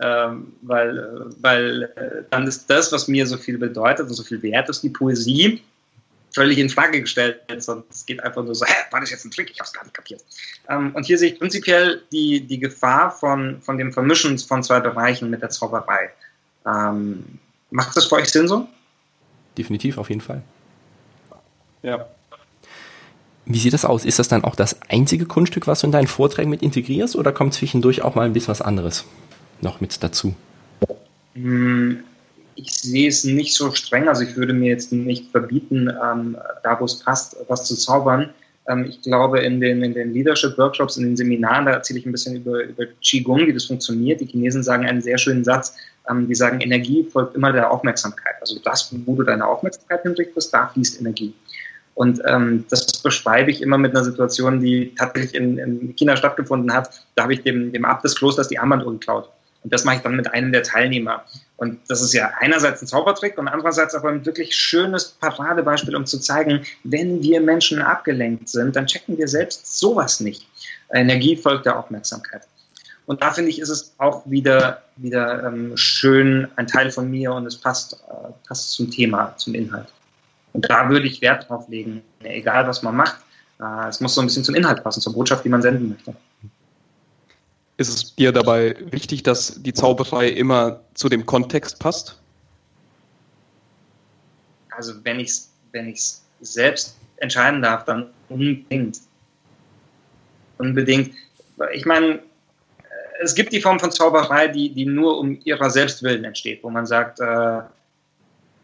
[0.00, 4.42] Ähm, weil, weil äh, dann ist das, was mir so viel bedeutet und so viel
[4.42, 5.62] wert ist, die Poesie,
[6.34, 9.30] völlig in Frage gestellt sondern es geht einfach nur so, hä, war das jetzt ein
[9.30, 9.50] Trick?
[9.50, 10.24] Ich habe es gar nicht kapiert.
[10.68, 14.80] Ähm, und hier sehe ich prinzipiell die, die Gefahr von, von dem Vermischen von zwei
[14.80, 16.10] Bereichen mit der Zauberei.
[16.66, 17.38] Ähm,
[17.70, 18.68] macht das für euch Sinn so?
[19.56, 20.42] Definitiv, auf jeden Fall.
[21.82, 22.06] Ja.
[23.44, 24.04] Wie sieht das aus?
[24.04, 27.32] Ist das dann auch das einzige Kunststück, was du in deinen Vorträgen mit integrierst oder
[27.32, 29.04] kommt zwischendurch auch mal ein bisschen was anderes
[29.60, 30.34] noch mit dazu?
[31.34, 32.04] Hm,
[32.54, 34.08] ich sehe es nicht so streng.
[34.08, 38.30] Also ich würde mir jetzt nicht verbieten, ähm, da wo es passt, was zu zaubern.
[38.68, 42.12] Ähm, ich glaube, in den, in den Leadership-Workshops, in den Seminaren, da erzähle ich ein
[42.12, 44.20] bisschen über, über Qigong, wie das funktioniert.
[44.20, 45.76] Die Chinesen sagen einen sehr schönen Satz.
[46.08, 48.34] Ähm, die sagen, Energie folgt immer der Aufmerksamkeit.
[48.40, 51.34] Also das, wo du deine Aufmerksamkeit hinrichtest, da fließt Energie.
[51.94, 56.72] Und ähm, das beschreibe ich immer mit einer Situation, die tatsächlich in, in China stattgefunden
[56.72, 56.90] hat.
[57.14, 59.28] Da habe ich dem, dem Abt des Klosters die Armbanduhr geklaut.
[59.62, 61.24] Und das mache ich dann mit einem der Teilnehmer.
[61.56, 66.06] Und das ist ja einerseits ein Zaubertrick und andererseits aber ein wirklich schönes Paradebeispiel, um
[66.06, 70.48] zu zeigen, wenn wir Menschen abgelenkt sind, dann checken wir selbst sowas nicht.
[70.92, 72.42] Energie folgt der Aufmerksamkeit.
[73.06, 77.32] Und da finde ich, ist es auch wieder, wieder ähm, schön, ein Teil von mir
[77.32, 79.88] und es passt, äh, passt zum Thema, zum Inhalt.
[80.52, 83.16] Und da würde ich Wert drauf legen, egal was man macht.
[83.60, 86.14] Äh, es muss so ein bisschen zum Inhalt passen, zur Botschaft, die man senden möchte
[87.82, 92.18] ist es dir dabei wichtig, dass die Zauberei immer zu dem Kontext passt?
[94.70, 99.00] Also wenn ich es wenn ich's selbst entscheiden darf, dann unbedingt.
[100.58, 101.14] Unbedingt.
[101.72, 102.22] Ich meine,
[103.22, 106.86] es gibt die Form von Zauberei, die, die nur um ihrer Selbstwillen entsteht, wo man
[106.86, 107.60] sagt, äh,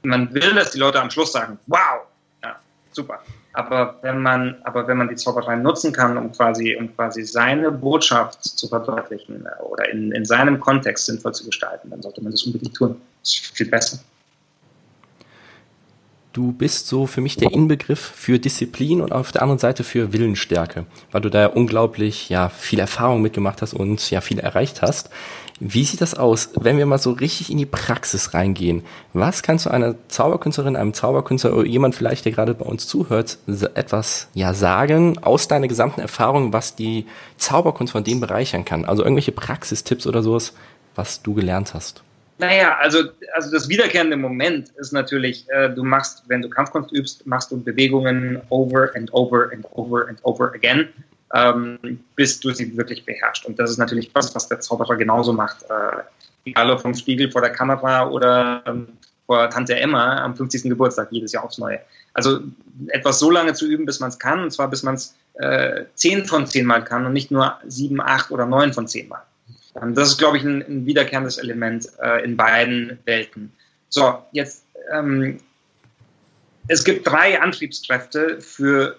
[0.02, 2.06] man will, dass die Leute am Schluss sagen, wow,
[2.42, 2.58] ja,
[2.92, 3.22] super.
[3.58, 7.72] Aber wenn man, aber wenn man die Zauberei nutzen kann, um quasi, um quasi seine
[7.72, 12.30] Botschaft zu verdeutlichen äh, oder in, in seinem Kontext sinnvoll zu gestalten, dann sollte man
[12.30, 13.00] das unbedingt tun.
[13.20, 13.98] Das ist viel besser.
[16.32, 20.12] Du bist so für mich der Inbegriff für Disziplin und auf der anderen Seite für
[20.12, 24.82] Willensstärke, weil du da ja unglaublich ja viel Erfahrung mitgemacht hast und ja viel erreicht
[24.82, 25.10] hast.
[25.60, 28.84] Wie sieht das aus, wenn wir mal so richtig in die Praxis reingehen?
[29.12, 33.38] Was kannst du einer Zauberkünstlerin, einem Zauberkünstler oder jemand vielleicht, der gerade bei uns zuhört,
[33.74, 37.06] etwas ja sagen aus deiner gesamten Erfahrung, was die
[37.38, 38.84] Zauberkunst von dem bereichern kann?
[38.84, 40.52] Also irgendwelche Praxistipps oder sowas,
[40.94, 42.04] was du gelernt hast?
[42.38, 47.26] Naja, also, also das wiederkehrende Moment ist natürlich, äh, du machst, wenn du Kampfkunst übst,
[47.26, 50.88] machst du Bewegungen over and over and over and over again,
[51.34, 53.44] ähm, bis du sie wirklich beherrschst.
[53.44, 55.64] Und das ist natürlich was, was der Zauberer genauso macht.
[55.64, 56.02] Äh,
[56.44, 58.88] egal ob vom Spiegel vor der Kamera oder ähm,
[59.26, 60.62] vor Tante Emma am 50.
[60.62, 61.80] Geburtstag, jedes Jahr aufs Neue.
[62.14, 62.40] Also
[62.88, 65.84] etwas so lange zu üben, bis man es kann, und zwar bis man es äh,
[65.94, 69.22] 10 von 10 Mal kann und nicht nur 7, 8 oder 9 von 10 Mal.
[69.80, 73.52] Ähm, das ist, glaube ich, ein, ein wiederkehrendes Element äh, in beiden Welten.
[73.88, 75.38] So, jetzt, ähm,
[76.68, 78.96] es gibt drei Antriebskräfte für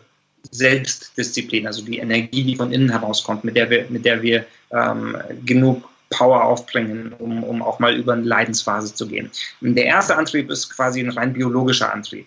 [0.52, 5.18] Selbstdisziplin, also die Energie, die von innen herauskommt, mit der wir, mit der wir ähm,
[5.46, 9.30] genug Power aufbringen, um, um auch mal über eine Leidensphase zu gehen.
[9.62, 12.26] Der erste Antrieb ist quasi ein rein biologischer Antrieb.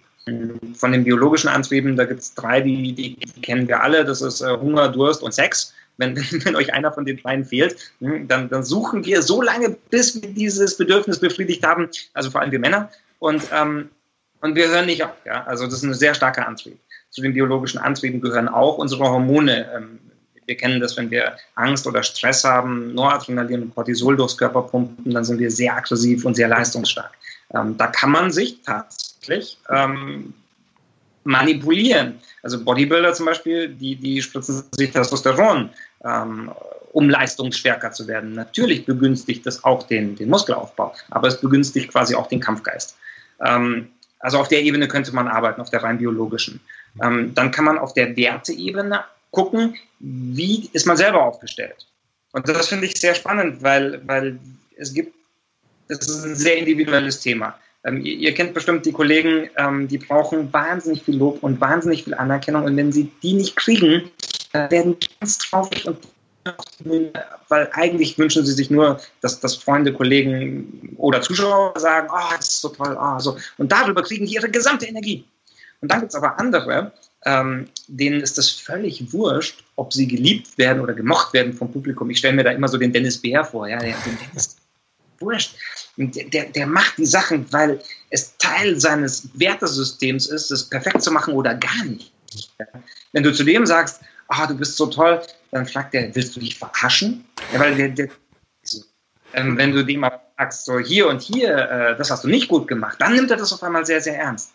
[0.74, 4.05] Von den biologischen Antrieben, da gibt es drei, die, die, kennen wir alle.
[4.05, 5.74] Das ist äh, Hunger, Durst und Sex.
[5.96, 9.76] Wenn, wenn euch einer von den dreien fehlt, hm, dann, dann suchen wir so lange,
[9.90, 12.90] bis wir dieses Bedürfnis befriedigt haben, also vor allem wir Männer.
[13.18, 13.90] Und, ähm,
[14.40, 15.14] und wir hören nicht auf.
[15.24, 15.44] Ja?
[15.44, 16.78] Also das ist ein sehr starker Antrieb.
[17.11, 19.70] Zu den biologischen Antrieben gehören auch unsere Hormone.
[19.76, 19.98] Ähm,
[20.46, 25.12] wir kennen das, wenn wir Angst oder Stress haben, Noradrenalin und Cortisol durchs Körper pumpen,
[25.12, 27.12] dann sind wir sehr aggressiv und sehr leistungsstark.
[27.55, 30.35] Ähm, da kann man sich tatsächlich ähm,
[31.24, 32.20] manipulieren.
[32.42, 35.70] Also Bodybuilder zum Beispiel, die, die spritzen sich Testosteron,
[36.04, 36.50] ähm,
[36.92, 38.32] um leistungsstärker zu werden.
[38.32, 42.96] Natürlich begünstigt das auch den, den Muskelaufbau, aber es begünstigt quasi auch den Kampfgeist.
[43.44, 46.61] Ähm, also auf der Ebene könnte man arbeiten, auf der rein biologischen.
[47.02, 51.87] Ähm, dann kann man auf der Werteebene gucken, wie ist man selber aufgestellt.
[52.32, 54.38] Und das finde ich sehr spannend, weil, weil
[54.76, 55.14] es gibt,
[55.88, 57.58] das ist ein sehr individuelles Thema.
[57.85, 62.05] Ähm, ihr, ihr, kennt bestimmt die Kollegen, ähm, die brauchen wahnsinnig viel Lob und wahnsinnig
[62.05, 62.64] viel Anerkennung.
[62.64, 64.11] Und wenn sie die nicht kriegen,
[64.53, 65.99] äh, werden ganz traurig und
[67.49, 72.49] weil eigentlich wünschen sie sich nur, dass, dass Freunde, Kollegen oder Zuschauer sagen, oh, das
[72.49, 73.37] ist so toll, oh, so.
[73.59, 75.25] Und darüber kriegen die ihre gesamte Energie.
[75.81, 76.92] Und dann gibt es aber andere,
[77.25, 82.11] ähm, denen ist das völlig wurscht, ob sie geliebt werden oder gemocht werden vom Publikum.
[82.11, 84.57] Ich stelle mir da immer so den Dennis Bär vor, ja, den Dennis
[85.21, 85.55] wurscht.
[85.96, 91.35] Der, der macht die Sachen, weil es Teil seines Wertesystems ist, es perfekt zu machen
[91.35, 92.12] oder gar nicht.
[93.12, 96.40] Wenn du zu dem sagst, ah, du bist so toll, dann fragt er, willst du
[96.40, 97.26] dich verarschen?
[97.52, 98.09] Ja, weil der, der
[99.35, 102.48] ähm, wenn du dem mal sagst, so hier und hier, äh, das hast du nicht
[102.48, 104.52] gut gemacht, dann nimmt er das auf einmal sehr, sehr ernst.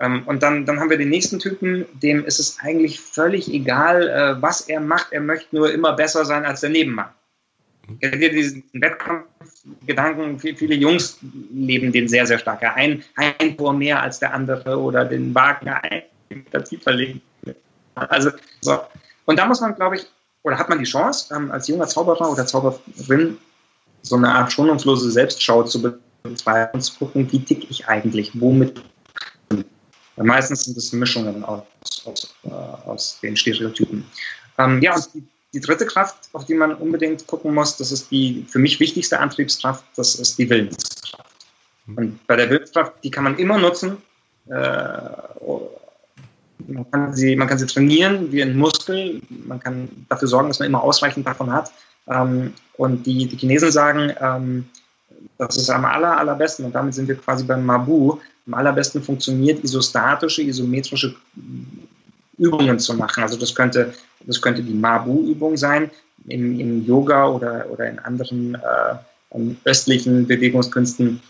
[0.00, 4.08] Ähm, und dann, dann haben wir den nächsten Typen, dem ist es eigentlich völlig egal,
[4.08, 5.12] äh, was er macht.
[5.12, 7.08] Er möchte nur immer besser sein als der Nebenmann.
[8.00, 10.38] Kennt ihr diesen Wettkampfgedanken?
[10.38, 11.18] Viele Jungs
[11.52, 12.62] leben den sehr, sehr stark.
[12.62, 17.20] Ein, ein Tor mehr als der andere oder den Wagen ein Meter tiefer legen.
[17.94, 18.78] Also, so.
[19.24, 20.06] Und da muss man, glaube ich,
[20.42, 23.38] oder hat man die Chance, ähm, als junger Zauberer oder Zauberin
[24.02, 25.82] so eine Art schonungslose Selbstschau zu
[26.22, 28.80] betreiben und zu gucken, wie tick ich eigentlich, womit
[30.24, 31.62] Meistens sind es Mischungen aus,
[32.04, 34.04] aus, äh, aus den Stereotypen.
[34.58, 38.10] Ähm, ja, und die, die, dritte Kraft, auf die man unbedingt gucken muss, das ist
[38.10, 41.28] die für mich wichtigste Antriebskraft, das ist die Willenskraft.
[41.96, 43.96] Und bei der Willenskraft, die kann man immer nutzen.
[44.48, 44.52] Äh,
[46.66, 49.22] man, kann sie, man kann sie trainieren wie ein Muskel.
[49.28, 51.72] Man kann dafür sorgen, dass man immer ausreichend davon hat.
[52.08, 54.68] Ähm, und die, die Chinesen sagen, ähm,
[55.36, 59.64] das ist am aller, allerbesten, und damit sind wir quasi beim Mabu, am allerbesten funktioniert,
[59.64, 61.14] isostatische, isometrische
[62.38, 63.22] Übungen zu machen.
[63.22, 65.90] Also das könnte, das könnte die Mabu-Übung sein,
[66.28, 71.20] im, im, Yoga oder, oder in anderen äh, östlichen Bewegungskünsten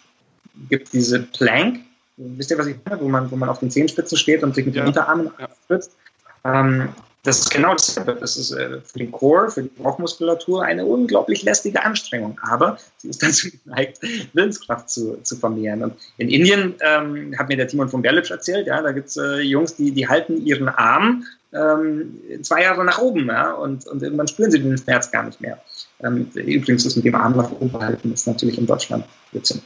[0.68, 1.81] gibt es diese Plank.
[2.16, 3.01] Wisst ihr, was ich meine?
[3.01, 4.83] Wo man, wo man auf den Zehenspitzen steht und sich mit ja.
[4.83, 5.49] den Unterarmen ja.
[5.64, 5.97] stützt.
[6.44, 6.88] Ähm,
[7.24, 8.14] das ist genau dasselbe.
[8.14, 12.38] Das ist äh, für den Core, für die Bauchmuskulatur eine unglaublich lästige Anstrengung.
[12.42, 13.98] Aber sie ist dazu geneigt,
[14.33, 15.83] Willenskraft zu, zu vermehren.
[15.83, 19.16] Und in Indien ähm, hat mir der Timon von Berlic erzählt, ja, da gibt es
[19.16, 24.02] äh, Jungs, die, die halten ihren Arm ähm, zwei Jahre nach oben ja, und, und
[24.02, 25.59] irgendwann spüren sie den Schmerz gar nicht mehr.
[26.00, 29.62] Ähm, übrigens ist mit dem Arm nach oben halten ist natürlich in Deutschland Blödsinn.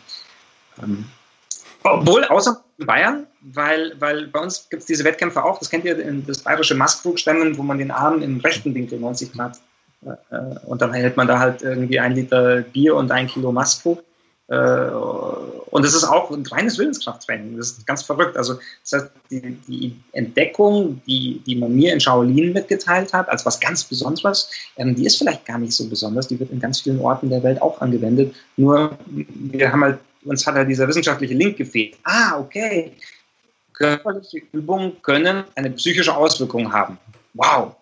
[0.82, 1.04] Ähm,
[1.84, 5.96] obwohl, außer Bayern, weil, weil bei uns gibt es diese Wettkämpfe auch, das kennt ihr,
[6.26, 9.58] das bayerische Maskrugschwimmen, wo man den Arm im rechten Winkel 90 Grad
[10.04, 10.10] äh,
[10.66, 14.02] und dann hält man da halt irgendwie ein Liter Bier und ein Kilo Maskrug
[14.48, 14.90] äh,
[15.72, 17.56] und es ist auch ein reines Willenskrafttraining.
[17.56, 18.36] Das ist ganz verrückt.
[18.36, 23.46] Also das heißt, die, die, Entdeckung, die, die man mir in Shaolin mitgeteilt hat, als
[23.46, 26.28] was ganz Besonderes, ähm, die ist vielleicht gar nicht so besonders.
[26.28, 28.34] Die wird in ganz vielen Orten der Welt auch angewendet.
[28.58, 31.96] Nur wir haben halt, uns hat halt dieser wissenschaftliche Link gefehlt.
[32.04, 32.92] Ah, okay.
[33.72, 36.98] Körperliche Übungen können eine psychische Auswirkung haben.
[37.34, 37.74] Wow,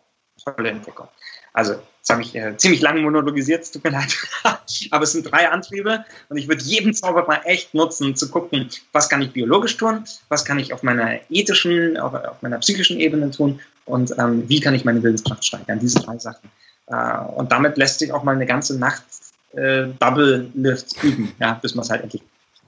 [0.45, 1.09] tolle Entdeckung.
[1.53, 4.17] Also Jetzt habe ich äh, ziemlich lange monologisiert, es tut mir leid.
[4.91, 8.71] Aber es sind drei Antriebe und ich würde jeden Zauber mal echt nutzen, zu gucken,
[8.93, 12.99] was kann ich biologisch tun, was kann ich auf meiner ethischen, auf, auf meiner psychischen
[13.01, 15.79] Ebene tun und ähm, wie kann ich meine Willenskraft steigern.
[15.79, 16.51] Diese drei Sachen.
[16.87, 19.05] Äh, und damit lässt sich auch mal eine ganze Nacht
[19.53, 22.23] äh, Double Lift üben, ja, bis man es halt endlich.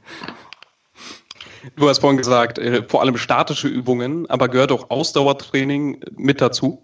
[1.77, 6.83] Du hast vorhin gesagt, äh, vor allem statische Übungen, aber gehört auch Ausdauertraining mit dazu?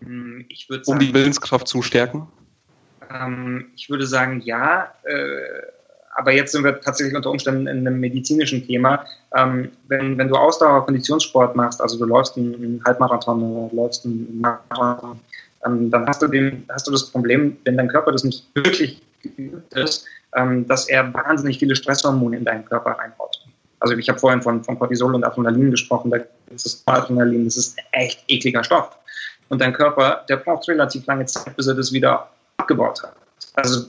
[0.00, 2.28] Hm, ich würde um die Willenskraft zu stärken?
[3.10, 4.92] Ähm, ich würde sagen, ja.
[5.04, 5.62] Äh,
[6.14, 9.04] aber jetzt sind wir tatsächlich unter Umständen in einem medizinischen Thema.
[9.36, 14.40] Ähm, wenn, wenn du Ausdauer, Konditionssport machst, also du läufst einen Halbmarathon oder läufst einen
[14.40, 15.20] Marathon,
[15.64, 19.00] ähm, dann hast du, den, hast du das Problem, wenn dein Körper das nicht wirklich
[19.20, 23.44] geübt ist, ähm, dass er wahnsinnig viele Stresshormone in deinen Körper reinbaut.
[23.80, 26.18] Also ich habe vorhin von, von Cortisol und Adrenalin gesprochen, da
[26.52, 28.90] ist das Adrenalin, das ist ein echt ekliger Stoff.
[29.48, 32.28] Und dein Körper, der braucht relativ lange Zeit, bis er das wieder
[32.58, 33.14] abgebaut hat.
[33.54, 33.86] Also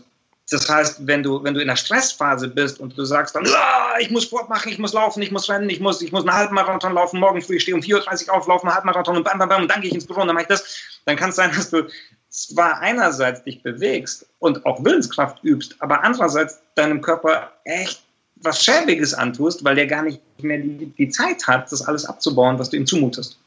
[0.50, 4.00] das heißt, wenn du, wenn du in der Stressphase bist und du sagst dann, ah,
[4.00, 6.34] ich muss Sport machen, ich muss laufen, ich muss rennen, ich muss, ich muss einen
[6.34, 9.38] Halbmarathon laufen, morgen früh, ich stehe um 4.30 Uhr auf, laufe einen Halbmarathon und bam,
[9.38, 11.30] bam, bam, und dann gehe ich ins Büro und dann mache ich das, dann kann
[11.30, 11.88] es sein, dass du
[12.30, 18.04] zwar einerseits dich bewegst und auch Willenskraft übst, aber andererseits deinem Körper echt
[18.42, 22.58] was Schäbiges antust, weil der gar nicht mehr die, die Zeit hat, das alles abzubauen,
[22.58, 23.38] was du ihm zumutest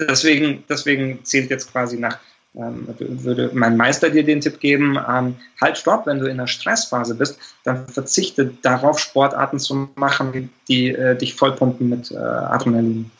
[0.00, 2.18] deswegen, deswegen zählt jetzt quasi nach,
[2.54, 6.48] ähm, würde mein Meister dir den Tipp geben, ähm, halt stopp, wenn du in einer
[6.48, 13.10] Stressphase bist, dann verzichte darauf, Sportarten zu machen, die äh, dich vollpumpen mit äh, Adrenalin.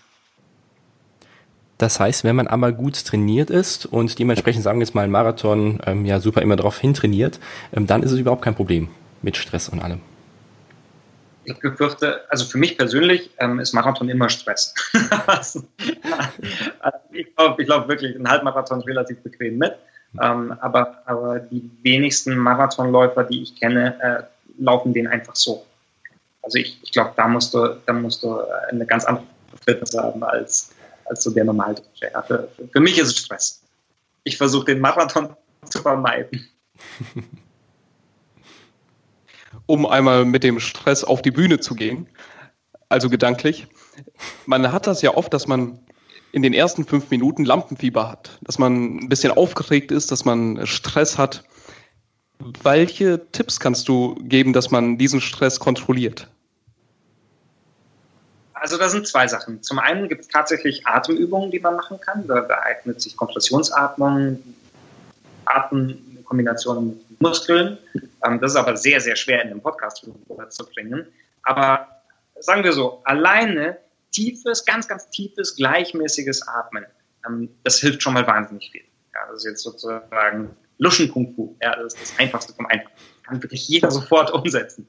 [1.81, 5.11] Das heißt, wenn man aber gut trainiert ist und dementsprechend, sagen wir jetzt mal, ein
[5.11, 7.41] Marathon ähm, ja super immer darauf hintrainiert,
[7.73, 8.89] ähm, dann ist es überhaupt kein Problem
[9.23, 10.01] mit Stress und allem
[11.45, 14.75] ich befürchte, also für mich persönlich ähm, ist Marathon immer Stress.
[15.27, 15.65] also,
[17.13, 19.75] ich glaube ich glaub wirklich, ein Halbmarathon ist relativ bequem mit.
[20.21, 25.65] Ähm, aber, aber die wenigsten Marathonläufer, die ich kenne, äh, laufen den einfach so.
[26.43, 28.39] Also ich, ich glaube, da musst du, da musst du
[28.71, 29.25] eine ganz andere
[29.65, 30.73] Fitness haben als,
[31.11, 32.11] als so der Normaldeutsche.
[32.13, 33.63] Ja, für, für mich ist es Stress.
[34.25, 35.37] Ich versuche den Marathon
[35.69, 36.49] zu vermeiden.
[39.67, 42.07] um einmal mit dem Stress auf die Bühne zu gehen,
[42.89, 43.67] also gedanklich.
[44.47, 45.81] Man hat das ja oft, dass man
[46.33, 50.67] in den ersten fünf Minuten Lampenfieber hat, dass man ein bisschen aufgeregt ist, dass man
[50.67, 51.45] Stress hat.
[52.63, 56.29] Welche Tipps kannst du geben, dass man diesen Stress kontrolliert?
[58.61, 59.63] Also da sind zwei Sachen.
[59.63, 62.27] Zum einen gibt es tatsächlich Atemübungen, die man machen kann.
[62.27, 64.39] Da, da eignet sich Kompressionsatmung,
[65.47, 67.79] Atem in Kombination mit Muskeln.
[68.23, 70.07] Ähm, das ist aber sehr, sehr schwer in einem Podcast
[70.51, 71.07] zu bringen.
[71.43, 71.89] Aber
[72.39, 73.79] sagen wir so, alleine
[74.11, 76.85] tiefes, ganz, ganz tiefes, gleichmäßiges Atmen,
[77.27, 78.85] ähm, das hilft schon mal wahnsinnig viel.
[79.15, 81.57] Ja, das ist jetzt sozusagen Luschen Kung Fu.
[81.63, 82.93] Ja, das ist das Einfachste vom Einfachen.
[83.23, 84.87] Kann wirklich jeder sofort umsetzen.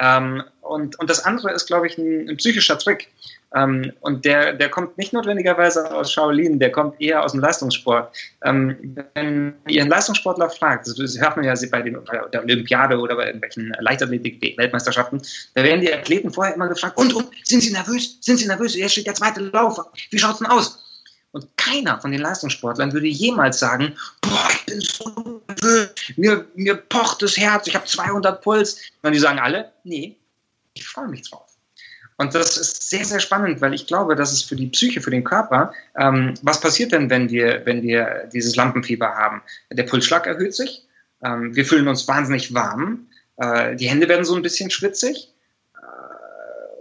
[0.00, 3.08] Ähm, und, und das andere ist, glaube ich, ein, ein psychischer Trick.
[3.54, 8.16] Ähm, und der, der kommt nicht notwendigerweise aus Shaolin, der kommt eher aus dem Leistungssport.
[8.44, 12.98] Ähm, wenn ihr einen Leistungssportler fragt, das hört man ja bei, den, bei der Olympiade
[12.98, 15.20] oder bei irgendwelchen Leichtathletik-Weltmeisterschaften,
[15.54, 18.18] da werden die Athleten vorher immer gefragt, und, und, sind sie nervös?
[18.20, 18.76] Sind sie nervös?
[18.76, 19.80] Jetzt steht der zweite Lauf.
[20.10, 20.78] Wie schaut's denn aus?
[21.32, 24.39] Und keiner von den Leistungssportlern würde jemals sagen, boah,
[24.70, 28.80] bin so nervös, mir, mir pocht das Herz, ich habe 200 Puls.
[29.02, 30.16] Und die sagen alle, nee,
[30.74, 31.46] ich freue mich drauf.
[32.16, 35.10] Und das ist sehr, sehr spannend, weil ich glaube, dass es für die Psyche, für
[35.10, 39.40] den Körper, ähm, was passiert denn, wenn wir, wenn wir dieses Lampenfieber haben?
[39.70, 40.86] Der Pulsschlag erhöht sich,
[41.24, 43.06] ähm, wir fühlen uns wahnsinnig warm,
[43.38, 45.32] äh, die Hände werden so ein bisschen schwitzig.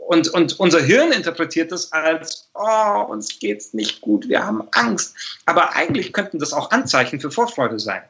[0.09, 5.15] Und, und unser Hirn interpretiert das als, oh, uns geht's nicht gut, wir haben Angst.
[5.45, 8.01] Aber eigentlich könnten das auch Anzeichen für Vorfreude sein.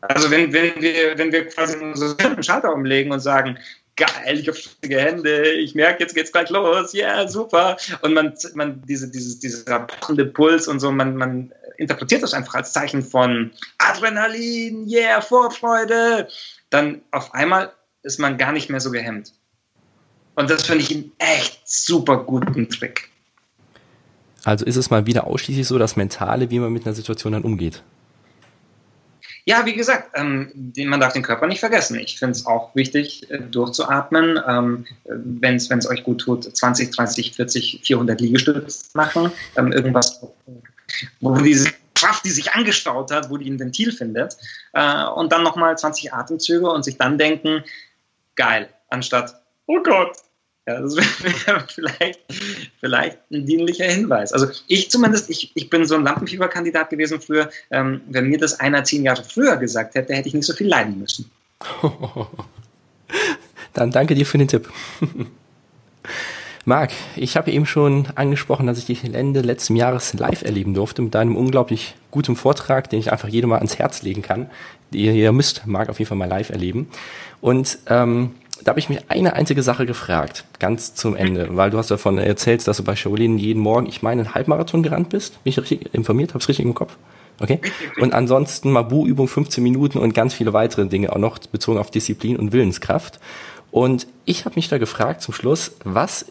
[0.00, 3.58] Also wenn, wenn, wir, wenn wir quasi unseren Schalter umlegen und sagen,
[3.96, 7.76] geil, ich habe schwierige Hände, ich merke, jetzt geht's gleich los, ja, yeah, super.
[8.02, 12.54] Und man, man diese, dieses, dieser pochende Puls und so, man, man interpretiert das einfach
[12.54, 16.28] als Zeichen von Adrenalin, yeah, Vorfreude.
[16.70, 17.72] Dann auf einmal
[18.04, 19.32] ist man gar nicht mehr so gehemmt.
[20.40, 23.10] Und das finde ich einen echt super guten Trick.
[24.42, 27.42] Also ist es mal wieder ausschließlich so das Mentale, wie man mit einer Situation dann
[27.42, 27.82] umgeht.
[29.44, 31.98] Ja, wie gesagt, ähm, man darf den Körper nicht vergessen.
[31.98, 34.40] Ich finde es auch wichtig, äh, durchzuatmen.
[34.48, 39.30] Ähm, Wenn es euch gut tut, 20, 30, 40, 400 Liegestütze machen.
[39.58, 40.22] Ähm, irgendwas,
[41.20, 44.38] wo diese Kraft, die sich angestaut hat, wo die ein Ventil findet.
[44.72, 47.62] Äh, und dann nochmal 20 Atemzüge und sich dann denken,
[48.36, 49.34] geil, anstatt,
[49.66, 50.16] oh Gott,
[50.66, 50.96] ja, das
[51.46, 52.20] wäre vielleicht,
[52.80, 54.32] vielleicht ein dienlicher Hinweis.
[54.32, 57.50] Also ich zumindest, ich, ich bin so ein Lampenfieberkandidat gewesen früher.
[57.70, 60.68] Ähm, wenn mir das einer zehn Jahre früher gesagt hätte, hätte ich nicht so viel
[60.68, 61.30] leiden müssen.
[63.72, 64.70] Dann danke dir für den Tipp.
[66.64, 71.02] Marc, ich habe eben schon angesprochen, dass ich dich Ende letzten Jahres live erleben durfte
[71.02, 74.50] mit deinem unglaublich guten Vortrag, den ich einfach jedem mal ans Herz legen kann.
[74.92, 76.88] Ihr, ihr müsst Marc auf jeden Fall mal live erleben.
[77.40, 78.34] Und ähm,
[78.64, 82.18] da habe ich mich eine einzige Sache gefragt, ganz zum Ende, weil du hast davon
[82.18, 85.42] erzählt, dass du bei Shaolin jeden Morgen, ich meine, einen Halbmarathon gerannt bist.
[85.44, 86.34] Bin ich richtig informiert?
[86.34, 86.96] Hab's richtig im Kopf?
[87.40, 87.60] Okay.
[88.00, 92.36] Und ansonsten Mabu-Übung 15 Minuten und ganz viele weitere Dinge auch noch bezogen auf Disziplin
[92.36, 93.18] und Willenskraft.
[93.70, 96.26] Und ich habe mich da gefragt zum Schluss, was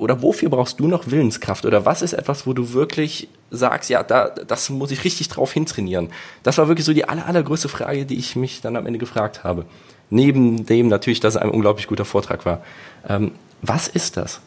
[0.00, 1.66] oder wofür brauchst du noch Willenskraft?
[1.66, 5.52] Oder was ist etwas, wo du wirklich sagst, ja, da, das muss ich richtig drauf
[5.52, 6.08] hintrainieren?
[6.42, 9.44] Das war wirklich so die aller, allergrößte Frage, die ich mich dann am Ende gefragt
[9.44, 9.66] habe.
[10.10, 12.62] Neben dem natürlich, dass es ein unglaublich guter Vortrag war.
[13.08, 13.32] Ähm,
[13.62, 14.40] was ist das?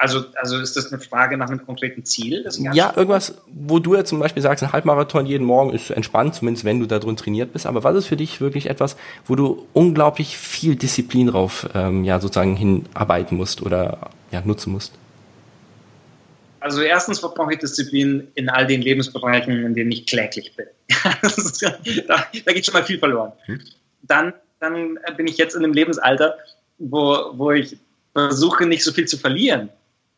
[0.00, 2.48] Also, also ist das eine Frage nach einem konkreten Ziel?
[2.72, 6.64] ja, irgendwas, wo du ja zum Beispiel sagst, ein Halbmarathon jeden Morgen ist entspannt, zumindest
[6.64, 7.66] wenn du da drin trainiert bist.
[7.66, 8.96] Aber was ist für dich wirklich etwas,
[9.26, 14.94] wo du unglaublich viel Disziplin drauf ähm, ja sozusagen hinarbeiten musst oder ja nutzen musst?
[16.60, 20.66] Also erstens brauche ich Disziplin in all den Lebensbereichen, in denen ich kläglich bin.
[22.06, 23.32] da, da, geht schon mal viel verloren.
[23.46, 23.60] Hm.
[24.02, 26.36] Dann, dann bin ich jetzt in einem Lebensalter,
[26.78, 27.76] wo, wo ich
[28.12, 29.70] versuche, nicht so viel zu verlieren.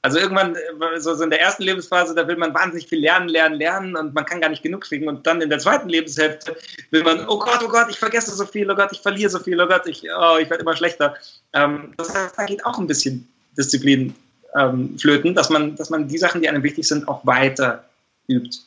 [0.05, 0.57] Also irgendwann,
[0.99, 4.24] so in der ersten Lebensphase, da will man wahnsinnig viel lernen, lernen, lernen und man
[4.24, 5.09] kann gar nicht genug kriegen.
[5.09, 6.57] Und dann in der zweiten Lebenshälfte
[6.90, 9.38] will man, oh Gott, oh Gott, ich vergesse so viel, oh Gott, ich verliere so
[9.38, 11.14] viel, oh Gott, ich, oh, ich werde immer schlechter.
[11.53, 14.12] Ähm, das heißt, da geht auch ein bisschen Disziplin
[14.57, 17.84] ähm, flöten, dass man, dass man die Sachen, die einem wichtig sind, auch weiter
[18.28, 18.59] übt.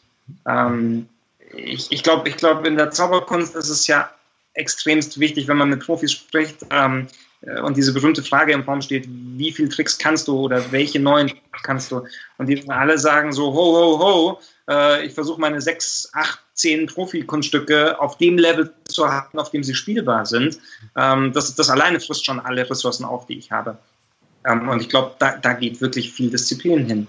[0.47, 1.07] Ähm,
[1.53, 4.09] ich ich glaube, ich glaub, in der Zauberkunst ist es ja
[4.53, 7.07] extremst wichtig, wenn man mit Profis spricht ähm,
[7.41, 10.99] äh, und diese berühmte Frage im Raum steht, wie viele Tricks kannst du oder welche
[10.99, 11.31] neuen
[11.63, 12.03] kannst du?
[12.37, 16.87] Und die alle sagen so, ho, ho, ho, äh, ich versuche meine sechs, acht, zehn
[16.87, 20.57] Profi-Kunststücke auf dem Level zu haben, auf dem sie spielbar sind.
[20.95, 23.77] Ähm, das, das alleine frisst schon alle Ressourcen auf, die ich habe.
[24.45, 27.07] Ähm, und ich glaube, da, da geht wirklich viel Disziplin hin.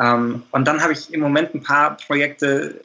[0.00, 2.80] Ähm, und dann habe ich im Moment ein paar Projekte,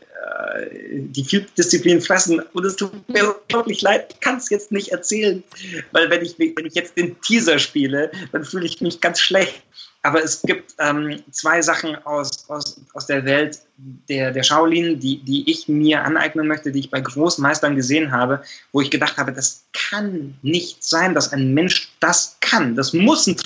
[0.55, 2.39] äh, die viel Disziplin fressen.
[2.53, 5.43] Und es tut mir wirklich leid, ich kann es jetzt nicht erzählen.
[5.91, 9.63] Weil wenn ich, wenn ich jetzt den Teaser spiele, dann fühle ich mich ganz schlecht.
[10.05, 15.19] Aber es gibt ähm, zwei Sachen aus, aus, aus der Welt der, der Shaolin, die,
[15.19, 18.43] die ich mir aneignen möchte, die ich bei Großmeistern gesehen habe,
[18.73, 22.75] wo ich gedacht habe, das kann nicht sein, dass ein Mensch das kann.
[22.75, 23.37] Das muss ein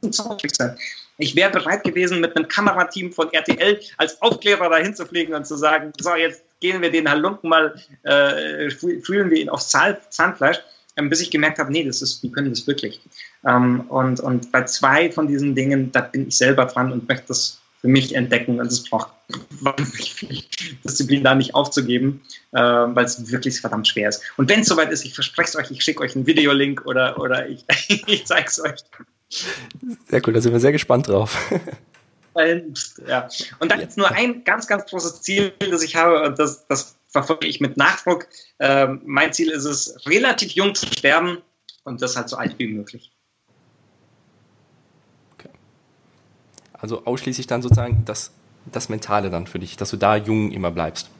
[0.00, 0.76] Sein.
[1.18, 5.46] Ich wäre bereit gewesen, mit einem Kamerateam von RTL als Aufklärer dahin zu fliegen und
[5.46, 7.74] zu sagen, so, jetzt gehen wir den Halunken mal,
[8.04, 10.58] äh, fühlen wir ihn aufs Zahnfleisch,
[10.96, 13.00] ähm, bis ich gemerkt habe, nee, das ist, die können das wirklich.
[13.44, 17.26] Ähm, und, und bei zwei von diesen Dingen, da bin ich selber dran und möchte
[17.28, 18.60] das für mich entdecken.
[18.60, 19.12] Und es braucht
[20.84, 22.22] Disziplin, da nicht aufzugeben,
[22.52, 24.22] äh, weil es wirklich verdammt schwer ist.
[24.36, 27.20] Und wenn es soweit ist, ich verspreche es euch, ich schicke euch einen Videolink oder,
[27.20, 27.64] oder ich,
[28.06, 28.80] ich zeige es euch.
[29.30, 31.50] Sehr cool, da sind wir sehr gespannt drauf.
[33.06, 33.28] ja.
[33.58, 36.96] Und dann jetzt nur ein ganz, ganz großes Ziel, das ich habe, und das, das
[37.08, 38.28] verfolge ich mit Nachdruck.
[38.58, 41.38] Ähm, mein Ziel ist es, relativ jung zu sterben
[41.84, 43.10] und das halt so alt wie möglich.
[45.34, 45.50] Okay.
[46.72, 48.32] Also ausschließlich dann sozusagen das,
[48.66, 51.10] das Mentale dann für dich, dass du da jung immer bleibst.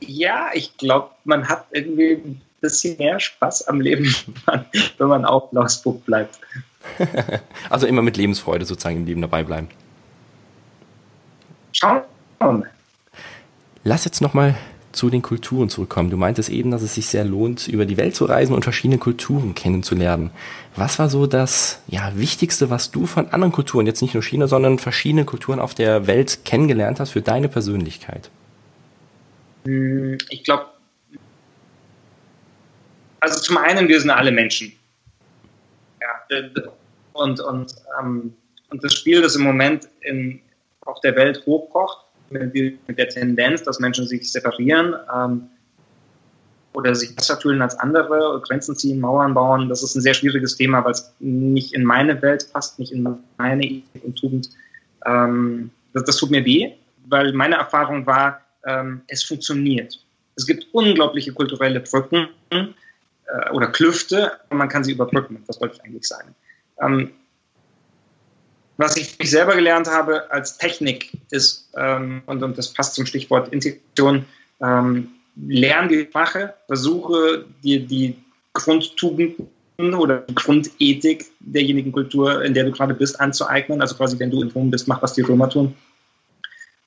[0.00, 4.14] Ja, ich glaube, man hat irgendwie bisschen mehr Spaß am Leben,
[4.98, 6.38] wenn man auch Lausbuch bleibt.
[7.70, 9.68] also immer mit Lebensfreude sozusagen im Leben dabei bleiben.
[11.72, 12.02] Schauen
[12.38, 12.70] wir mal.
[13.84, 14.56] Lass jetzt nochmal
[14.92, 16.10] zu den Kulturen zurückkommen.
[16.10, 18.98] Du meintest eben, dass es sich sehr lohnt, über die Welt zu reisen und verschiedene
[18.98, 20.30] Kulturen kennenzulernen.
[20.76, 24.46] Was war so das ja, Wichtigste, was du von anderen Kulturen, jetzt nicht nur China,
[24.46, 28.30] sondern verschiedene Kulturen auf der Welt kennengelernt hast für deine Persönlichkeit?
[29.64, 30.66] Hm, ich glaube,
[33.22, 34.72] also zum einen, wir sind alle Menschen.
[36.00, 36.40] Ja,
[37.12, 38.34] und, und, ähm,
[38.70, 40.40] und das Spiel, das im Moment in,
[40.86, 45.48] auf der Welt hochkocht, mit, mit der Tendenz, dass Menschen sich separieren ähm,
[46.72, 50.56] oder sich besser fühlen als andere, Grenzen ziehen, Mauern bauen, das ist ein sehr schwieriges
[50.56, 53.06] Thema, weil es nicht in meine Welt passt, nicht in
[53.36, 54.50] meine Ethik und Tugend.
[55.06, 56.72] Ähm, das, das tut mir weh,
[57.06, 60.04] weil meine Erfahrung war, ähm, es funktioniert.
[60.34, 62.28] Es gibt unglaubliche kulturelle Brücken
[63.32, 65.42] äh, oder Klüfte und man kann sie überbrücken.
[65.46, 66.34] Das wollte ich eigentlich sagen.
[66.80, 67.12] Ähm,
[68.76, 73.52] was ich selber gelernt habe als Technik ist, ähm, und, und, das passt zum Stichwort
[73.52, 74.24] Integration,
[74.60, 78.16] ähm, lerne die Sprache, versuche dir die
[78.54, 79.48] Grundtugenden
[79.94, 83.80] oder die Grundethik derjenigen Kultur, in der du gerade bist, anzueignen.
[83.80, 85.74] Also quasi, wenn du in Rom bist, mach, was die Römer tun.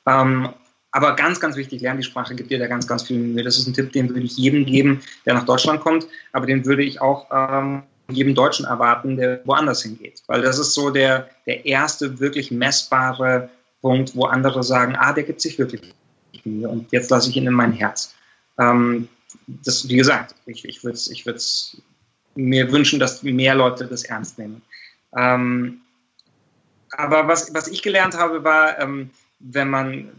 [0.06, 0.50] Ähm,
[0.96, 3.44] aber ganz, ganz wichtig, lerne die Sprache, gibt dir da ganz, ganz viel Mühe.
[3.44, 6.64] Das ist ein Tipp, den würde ich jedem geben, der nach Deutschland kommt, aber den
[6.64, 10.24] würde ich auch ähm, jedem Deutschen erwarten, der woanders hingeht.
[10.28, 13.50] Weil das ist so der, der erste wirklich messbare
[13.82, 15.82] Punkt, wo andere sagen, ah, der gibt sich wirklich
[16.46, 18.16] Mühe und jetzt lasse ich ihn in mein Herz.
[18.58, 19.10] Ähm,
[19.48, 21.26] das, wie gesagt, ich, ich würde es ich
[22.36, 24.62] mir wünschen, dass mehr Leute das ernst nehmen.
[25.14, 25.82] Ähm,
[26.92, 30.10] aber was, was ich gelernt habe, war, ähm, wenn man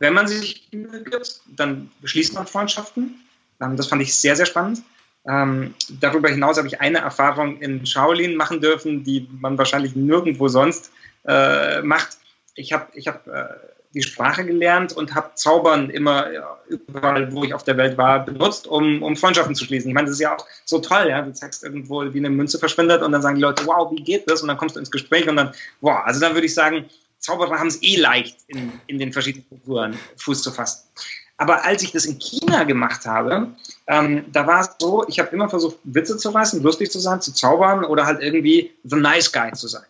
[0.00, 3.20] wenn man sich Mühe gibt, dann schließt man Freundschaften.
[3.60, 4.82] Ähm, das fand ich sehr, sehr spannend.
[5.26, 10.48] Ähm, darüber hinaus habe ich eine Erfahrung in Shaolin machen dürfen, die man wahrscheinlich nirgendwo
[10.48, 10.90] sonst
[11.26, 12.18] äh, macht.
[12.54, 13.44] Ich habe ich hab, äh,
[13.92, 18.24] die Sprache gelernt und habe Zaubern immer ja, überall, wo ich auf der Welt war,
[18.24, 19.88] benutzt, um, um Freundschaften zu schließen.
[19.88, 21.20] Ich meine, das ist ja auch so toll, ja.
[21.22, 24.30] Du zeigst irgendwo, wie eine Münze verschwindet und dann sagen die Leute, wow, wie geht
[24.30, 24.42] das?
[24.42, 26.84] Und dann kommst du ins Gespräch und dann, wow, also dann würde ich sagen,
[27.20, 30.88] Zauberer haben es eh leicht, in, in den verschiedenen Kulturen Fuß zu fassen.
[31.36, 33.48] Aber als ich das in China gemacht habe,
[33.86, 37.22] ähm, da war es so, ich habe immer versucht, Witze zu reißen, lustig zu sein,
[37.22, 39.84] zu zaubern oder halt irgendwie the nice guy zu sein.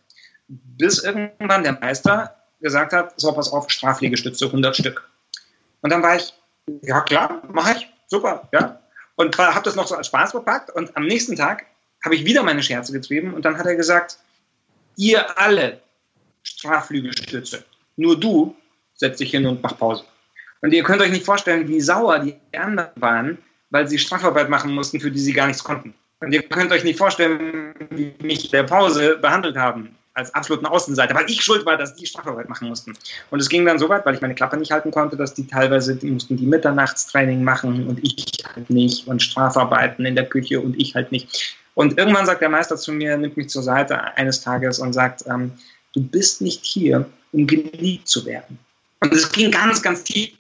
[0.47, 5.09] Bis irgendwann der Meister gesagt hat, so pass auf, Strafliegestütze, 100 Stück.
[5.81, 6.33] Und dann war ich,
[6.83, 8.81] ja klar, mache ich, super, ja.
[9.17, 11.67] Und habe das noch so als Spaß verpackt und am nächsten Tag
[12.05, 14.19] habe ich wieder meine Scherze getrieben und dann hat er gesagt,
[14.97, 15.81] ihr alle,
[16.43, 17.65] Straflügelstütze.
[17.97, 18.57] Nur du
[18.95, 20.05] setzt dich hin und mach Pause.
[20.63, 23.39] Und ihr könnt euch nicht vorstellen, wie sauer die anderen waren,
[23.71, 25.95] weil sie Strafarbeit machen mussten, für die sie gar nichts konnten.
[26.21, 31.15] Und ihr könnt euch nicht vorstellen, wie mich der Pause behandelt haben, als absoluten Außenseiter,
[31.15, 32.93] weil ich schuld war, dass die Strafarbeit machen mussten.
[33.31, 35.47] Und es ging dann so weit, weil ich meine Klappe nicht halten konnte, dass die
[35.47, 40.61] teilweise, die mussten die Mitternachtstraining machen und ich halt nicht und Strafarbeiten in der Küche
[40.61, 41.57] und ich halt nicht.
[41.75, 45.25] Und irgendwann sagt der Meister zu mir, nimmt mich zur Seite eines Tages und sagt,
[45.27, 45.53] ähm,
[45.93, 48.59] Du bist nicht hier, um geliebt zu werden.
[49.01, 50.31] Und es ging ganz, ganz tief,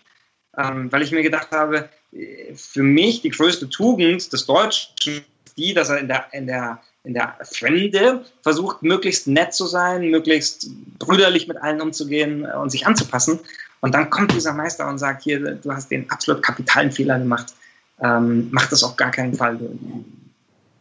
[0.56, 5.56] ähm, weil ich mir gedacht habe, äh, für mich die größte Tugend des Deutschen ist
[5.56, 10.10] die, dass er in der, in der, in der Fremde versucht, möglichst nett zu sein,
[10.10, 13.40] möglichst brüderlich mit allen umzugehen und sich anzupassen.
[13.80, 17.54] Und dann kommt dieser Meister und sagt, hier, du hast den absolut kapitalen Fehler gemacht.
[18.02, 19.58] Ähm, mach das auf gar keinen Fall.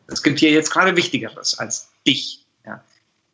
[0.08, 2.39] Es gibt hier jetzt gerade Wichtigeres als dich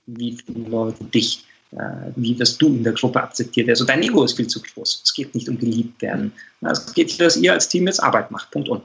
[0.08, 3.70] wie viele Leute dich, äh, wie wirst du in der Gruppe akzeptiert.
[3.70, 5.02] Also dein Ego ist viel zu groß.
[5.04, 6.32] Es geht nicht um geliebt werden.
[6.62, 8.52] Es geht, dass ihr als Team jetzt Arbeit macht.
[8.52, 8.84] Punkt und.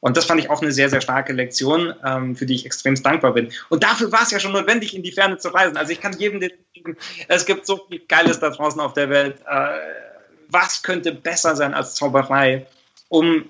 [0.00, 2.94] Und das fand ich auch eine sehr, sehr starke Lektion, ähm, für die ich extrem
[3.02, 3.50] dankbar bin.
[3.68, 5.76] Und dafür war es ja schon notwendig, in die Ferne zu reisen.
[5.76, 6.52] Also ich kann jedem, den,
[7.26, 9.40] es gibt so viel Geiles da draußen auf der Welt.
[9.48, 9.70] Äh,
[10.50, 12.66] was könnte besser sein als Zauberei,
[13.08, 13.44] um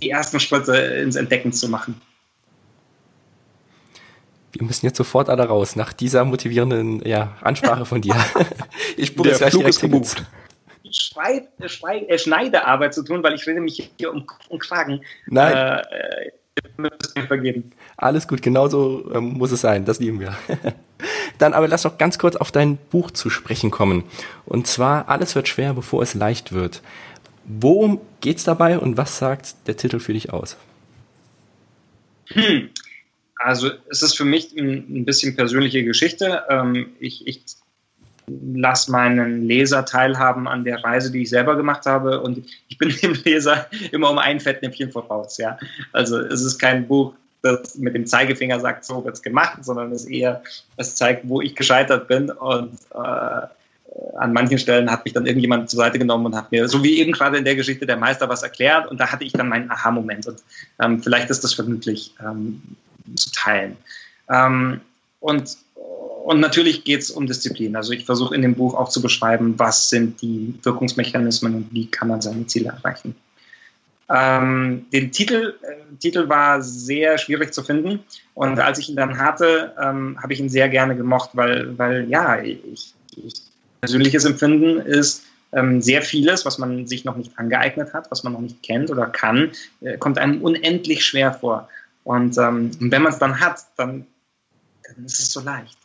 [0.00, 2.00] die ersten Schritte ins Entdecken zu machen?
[4.52, 8.16] Wir müssen jetzt sofort alle raus, nach dieser motivierenden ja, Ansprache von dir.
[8.96, 10.24] ich buche jetzt gleich direkt gebucht.
[10.90, 15.02] Schrei, Schrei, äh, Schneidearbeit zu tun, weil ich rede mich hier um, um Kragen.
[15.26, 15.52] Nein.
[15.54, 16.30] Äh,
[17.26, 17.72] vergeben.
[17.96, 20.36] Alles gut, genauso ähm, muss es sein, das lieben wir.
[21.38, 24.04] Dann aber lass doch ganz kurz auf dein Buch zu sprechen kommen.
[24.44, 26.82] Und zwar, alles wird schwer, bevor es leicht wird.
[27.44, 30.56] Worum geht's dabei und was sagt der Titel für dich aus?
[32.28, 32.70] Hm.
[33.38, 36.42] Also es ist für mich ein, bisschen persönliche Geschichte.
[36.48, 37.42] Ähm, ich, ich
[38.26, 42.20] lasse meinen Leser teilhaben an der Reise, die ich selber gemacht habe.
[42.20, 45.38] Und ich bin dem Leser immer um ein Fettnäpfchen voraus.
[45.38, 45.58] Ja?
[45.92, 50.04] Also es ist kein Buch, das mit dem Zeigefinger sagt, so wird's gemacht, sondern es
[50.04, 50.42] eher,
[50.76, 52.30] es zeigt, wo ich gescheitert bin.
[52.30, 53.46] Und äh,
[54.16, 56.98] an manchen Stellen hat mich dann irgendjemand zur Seite genommen und hat mir, so wie
[56.98, 58.90] eben gerade in der Geschichte der Meister, was erklärt.
[58.90, 60.26] Und da hatte ich dann meinen Aha-Moment.
[60.26, 60.42] Und
[60.80, 62.62] ähm, vielleicht ist das vermutlich ähm,
[63.16, 63.76] zu teilen.
[64.28, 64.80] Ähm,
[65.20, 65.56] und,
[66.24, 67.76] und natürlich geht es um Disziplin.
[67.76, 71.86] Also ich versuche in dem Buch auch zu beschreiben, was sind die Wirkungsmechanismen und wie
[71.86, 73.14] kann man seine Ziele erreichen.
[74.10, 78.00] Ähm, den Titel, äh, Titel war sehr schwierig zu finden
[78.32, 82.08] und als ich ihn dann hatte, ähm, habe ich ihn sehr gerne gemocht, weil, weil
[82.08, 83.34] ja, ich, ich
[83.82, 88.32] persönliches Empfinden ist, ähm, sehr vieles, was man sich noch nicht angeeignet hat, was man
[88.32, 91.68] noch nicht kennt oder kann, äh, kommt einem unendlich schwer vor.
[92.08, 94.06] Und ähm, wenn man es dann hat, dann,
[94.82, 95.76] dann ist es so leicht.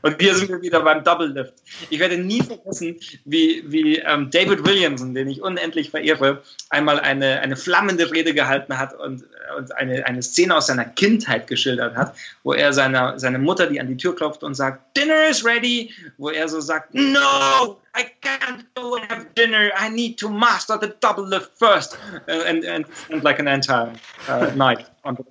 [0.00, 1.52] Und hier sind wir wieder beim Double Lift.
[1.90, 2.96] Ich werde nie vergessen,
[3.26, 8.78] wie, wie ähm, David Williamson, den ich unendlich verehre, einmal eine, eine flammende Rede gehalten
[8.78, 9.24] hat und,
[9.58, 13.78] und eine, eine Szene aus seiner Kindheit geschildert hat, wo er seiner, seine Mutter, die
[13.78, 18.04] an die Tür klopft und sagt, Dinner is ready, wo er so sagt, No, I
[18.22, 19.72] can't go and have dinner.
[19.76, 21.98] I need to master the double lift first.
[22.28, 23.92] And, and, and like an entire
[24.28, 24.86] uh, night.
[25.02, 25.24] Und, uh,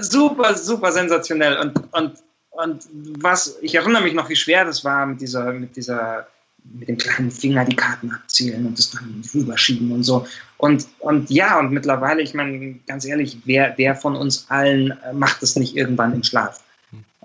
[0.00, 1.58] super, super sensationell.
[1.58, 2.18] Und, und
[2.54, 2.86] und
[3.18, 6.28] was, ich erinnere mich noch, wie schwer das war mit dieser, mit dieser,
[6.62, 10.24] mit dem kleinen Finger die Karten abzählen und das dann rüberschieben und so.
[10.58, 15.12] Und, und ja, und mittlerweile, ich meine, ganz ehrlich, wer, wer von uns allen äh,
[15.12, 16.62] macht das nicht irgendwann im Schlaf?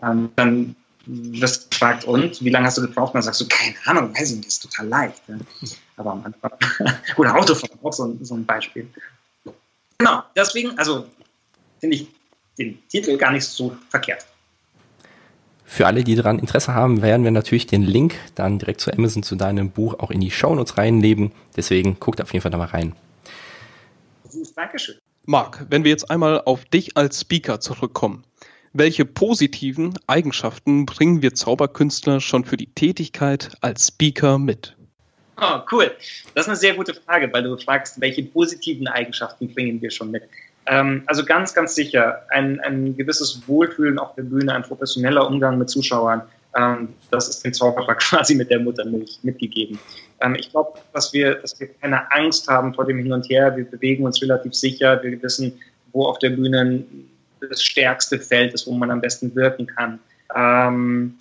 [0.02, 3.14] Ähm, dann wirst gefragt, und wie lange hast du gebraucht?
[3.14, 5.22] Und dann sagst du, keine Ahnung, weiß ich nicht, ist total leicht.
[5.28, 5.36] Ja.
[5.98, 6.52] Aber am Anfang,
[7.18, 8.88] oder Autofahren, auch so, so ein Beispiel.
[10.00, 11.08] Genau, deswegen, also
[11.80, 12.08] finde ich
[12.60, 14.26] den Titel gar nicht so verkehrt.
[15.66, 19.22] Für alle, die daran Interesse haben, werden wir natürlich den Link dann direkt zu Amazon
[19.22, 21.32] zu deinem Buch auch in die Shownotes reinlegen.
[21.56, 22.96] Deswegen guckt auf jeden Fall da mal rein.
[24.56, 24.96] Dankeschön.
[25.26, 28.24] Marc, wenn wir jetzt einmal auf dich als Speaker zurückkommen,
[28.74, 34.76] welche positiven Eigenschaften bringen wir Zauberkünstler schon für die Tätigkeit als Speaker mit?
[35.40, 35.92] Oh, cool.
[36.34, 40.12] Das ist eine sehr gute Frage, weil du fragst, welche positiven Eigenschaften bringen wir schon
[40.12, 40.24] mit.
[40.70, 45.58] Ähm, also ganz, ganz sicher ein, ein gewisses Wohlfühlen auf der Bühne, ein professioneller Umgang
[45.58, 46.22] mit Zuschauern.
[46.56, 49.80] Ähm, das ist dem Zauberer quasi mit der Muttermilch mitgegeben.
[50.22, 53.58] Ähm, ich glaube, dass wir, dass wir keine Angst haben vor dem Hin und Her.
[53.58, 55.02] Wir bewegen uns relativ sicher.
[55.02, 55.60] Wir wissen,
[55.92, 56.84] wo auf der Bühne
[57.50, 60.00] das stärkste Feld ist, wo man am besten wirken kann.
[60.36, 61.16] Ähm,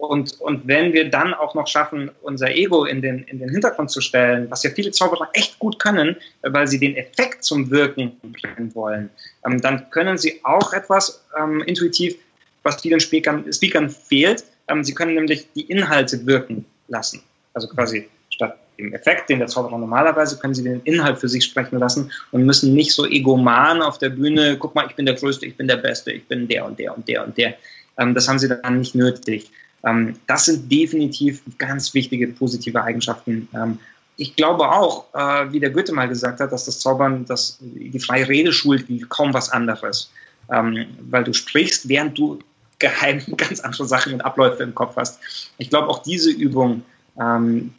[0.00, 3.90] und, und wenn wir dann auch noch schaffen, unser Ego in den, in den Hintergrund
[3.90, 8.18] zu stellen, was ja viele Zauberer echt gut können, weil sie den Effekt zum Wirken
[8.22, 9.10] bringen wollen,
[9.44, 12.16] ähm, dann können sie auch etwas ähm, intuitiv,
[12.62, 14.44] was vielen Speakern, Speakern fehlt.
[14.68, 17.22] Ähm, sie können nämlich die Inhalte wirken lassen.
[17.52, 21.44] Also quasi statt dem Effekt, den der Zauberer normalerweise, können sie den Inhalt für sich
[21.44, 25.16] sprechen lassen und müssen nicht so egoman auf der Bühne, guck mal, ich bin der
[25.16, 27.54] Größte, ich bin der Beste, ich bin der und der und der und der.
[27.98, 29.50] Ähm, das haben sie dann nicht nötig.
[29.84, 33.48] Ähm, das sind definitiv ganz wichtige positive Eigenschaften.
[33.54, 33.78] Ähm,
[34.16, 37.98] ich glaube auch, äh, wie der Goethe mal gesagt hat, dass das Zaubern dass die
[37.98, 40.10] freie Rede schult wie kaum was anderes.
[40.52, 42.38] Ähm, weil du sprichst, während du
[42.78, 45.20] geheim ganz andere Sachen und Abläufe im Kopf hast.
[45.58, 46.82] Ich glaube, auch diese Übung,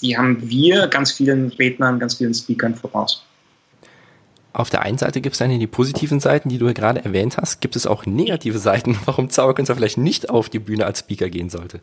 [0.01, 3.23] die haben wir ganz vielen Rednern, ganz vielen Speakern voraus.
[4.53, 7.61] Auf der einen Seite gibt es dann die positiven Seiten, die du gerade erwähnt hast.
[7.61, 11.49] Gibt es auch negative Seiten, warum Zauberkünstler vielleicht nicht auf die Bühne als Speaker gehen
[11.49, 11.79] sollte?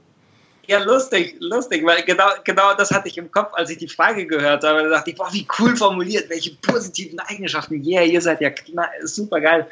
[0.67, 4.27] Ja, lustig, lustig, weil genau, genau das hatte ich im Kopf, als ich die Frage
[4.27, 4.83] gehört habe.
[4.83, 7.83] Da dachte ich, boah, wie cool formuliert, welche positiven Eigenschaften.
[7.83, 8.51] Yeah, ihr seid ja
[9.03, 9.67] super geil.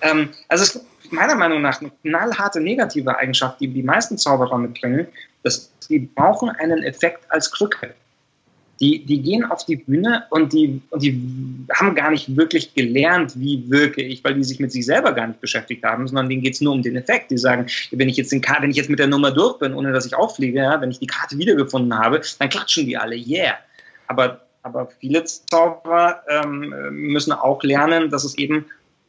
[0.00, 4.56] Ähm, also es gibt meiner Meinung nach eine knallharte negative Eigenschaft, die die meisten Zauberer
[4.56, 5.08] mitbringen.
[5.42, 7.94] dass die brauchen einen Effekt als Krücke
[8.80, 11.20] die, die gehen auf die Bühne und die, und die
[11.74, 15.26] haben gar nicht wirklich gelernt, wie wirke ich, weil die sich mit sich selber gar
[15.26, 17.30] nicht beschäftigt haben, sondern denen geht's nur um den Effekt.
[17.30, 19.92] Die sagen, wenn ich jetzt den wenn ich jetzt mit der Nummer durch bin, ohne
[19.92, 23.54] dass ich auffliege, ja, wenn ich die Karte wiedergefunden habe, dann klatschen die alle, yeah.
[24.06, 28.66] Aber, aber viele Zauberer ähm, müssen auch lernen, dass es eben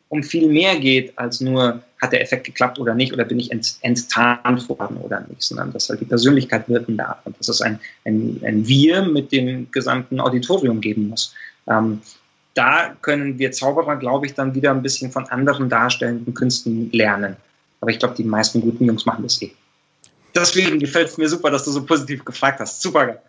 [0.10, 3.52] um viel mehr geht als nur, hat der Effekt geklappt oder nicht, oder bin ich
[3.52, 7.62] ent, enttarnt worden oder nicht, sondern dass halt die Persönlichkeit wirken darf und dass es
[7.62, 11.34] ein, ein, ein Wir mit dem gesamten Auditorium geben muss.
[11.68, 12.02] Ähm,
[12.56, 17.36] da können wir Zauberer, glaube ich, dann wieder ein bisschen von anderen darstellenden Künsten lernen.
[17.80, 19.52] Aber ich glaube, die meisten guten Jungs machen das eh.
[20.36, 22.82] Deswegen gefällt es mir super, dass du so positiv gefragt hast.
[22.82, 23.20] Super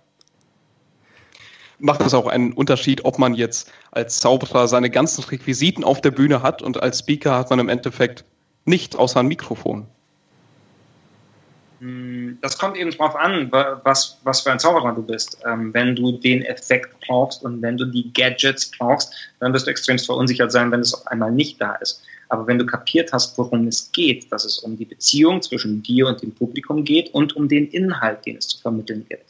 [1.80, 6.10] macht es auch einen Unterschied, ob man jetzt als Zauberer seine ganzen Requisiten auf der
[6.10, 8.24] Bühne hat und als Speaker hat man im Endeffekt
[8.64, 9.86] nicht außer ein Mikrofon.
[11.80, 15.38] Hm, das kommt eben drauf an, was, was für ein Zauberer du bist.
[15.46, 19.70] Ähm, wenn du den Effekt brauchst und wenn du die Gadgets brauchst, dann wirst du
[19.70, 22.02] extremst verunsichert sein, wenn es auf einmal nicht da ist.
[22.28, 26.06] Aber wenn du kapiert hast, worum es geht, dass es um die Beziehung zwischen dir
[26.06, 29.24] und dem Publikum geht und um den Inhalt, den es zu vermitteln gibt,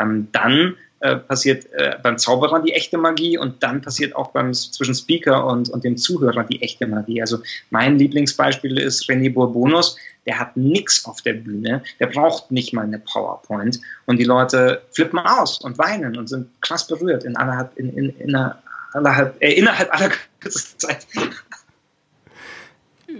[0.00, 4.52] ähm, dann äh, passiert äh, beim Zauberer die echte Magie und dann passiert auch beim
[4.52, 7.20] zwischen Speaker und, und dem Zuhörer die echte Magie.
[7.20, 7.38] Also
[7.70, 9.96] mein Lieblingsbeispiel ist René Bourbonus,
[10.26, 13.80] der hat nichts auf der Bühne, der braucht nicht mal eine PowerPoint.
[14.06, 18.10] Und die Leute flippen aus und weinen und sind krass berührt in, einer, in, in,
[18.18, 21.06] in einer allerhalb, äh, innerhalb aller kürzesten Zeit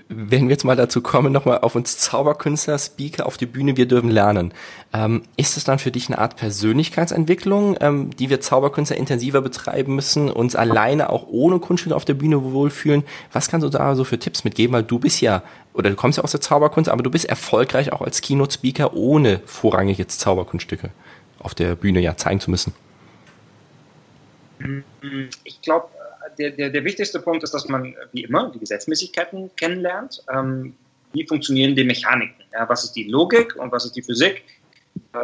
[0.09, 3.87] wenn wir jetzt mal dazu kommen, nochmal auf uns Zauberkünstler, Speaker auf die Bühne, wir
[3.87, 4.53] dürfen lernen.
[4.93, 9.95] Ähm, ist es dann für dich eine Art Persönlichkeitsentwicklung, ähm, die wir Zauberkünstler intensiver betreiben
[9.95, 13.05] müssen, uns alleine auch ohne Kunststücke auf der Bühne wohlfühlen?
[13.33, 14.75] Was kannst du da so für Tipps mitgeben?
[14.75, 15.43] Weil du bist ja,
[15.75, 19.41] oder du kommst ja aus der Zauberkunst, aber du bist erfolgreich auch als Keynote-Speaker, ohne
[19.47, 20.91] vorrangig jetzt Zauberkunststücke
[21.39, 22.75] auf der Bühne ja zeigen zu müssen.
[25.45, 25.89] Ich glaube,
[26.39, 30.23] der, der, der wichtigste Punkt ist, dass man wie immer die Gesetzmäßigkeiten kennenlernt.
[30.33, 30.75] Ähm,
[31.13, 32.45] wie funktionieren die Mechaniken?
[32.53, 34.45] Ja, was ist die Logik und was ist die Physik
[35.13, 35.19] äh,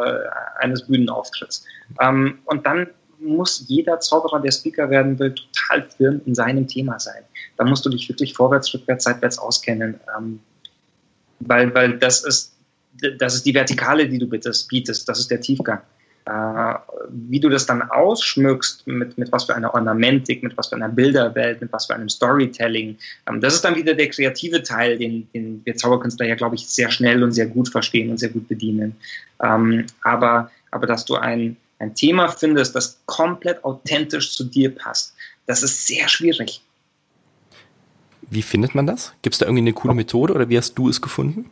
[0.59, 1.65] eines Bühnenauftritts?
[2.01, 2.87] Ähm, und dann
[3.19, 7.23] muss jeder Zauberer, der Speaker werden will, total firm in seinem Thema sein.
[7.57, 10.39] Da musst du dich wirklich vorwärts, rückwärts, seitwärts auskennen, ähm,
[11.39, 12.53] weil, weil das ist
[13.19, 15.81] das ist die Vertikale, die du bietest, das ist der Tiefgang.
[16.27, 16.75] Äh,
[17.09, 20.89] wie du das dann ausschmückst, mit, mit was für einer Ornamentik, mit was für einer
[20.89, 22.97] Bilderwelt, mit was für einem Storytelling,
[23.29, 26.67] ähm, das ist dann wieder der kreative Teil, den, den wir Zauberkünstler ja, glaube ich,
[26.67, 28.97] sehr schnell und sehr gut verstehen und sehr gut bedienen.
[29.41, 35.15] Ähm, aber, aber dass du ein, ein Thema findest, das komplett authentisch zu dir passt,
[35.45, 36.61] das ist sehr schwierig.
[38.29, 39.13] Wie findet man das?
[39.21, 41.49] Gibt es da irgendwie eine coole Methode oder wie hast du es gefunden?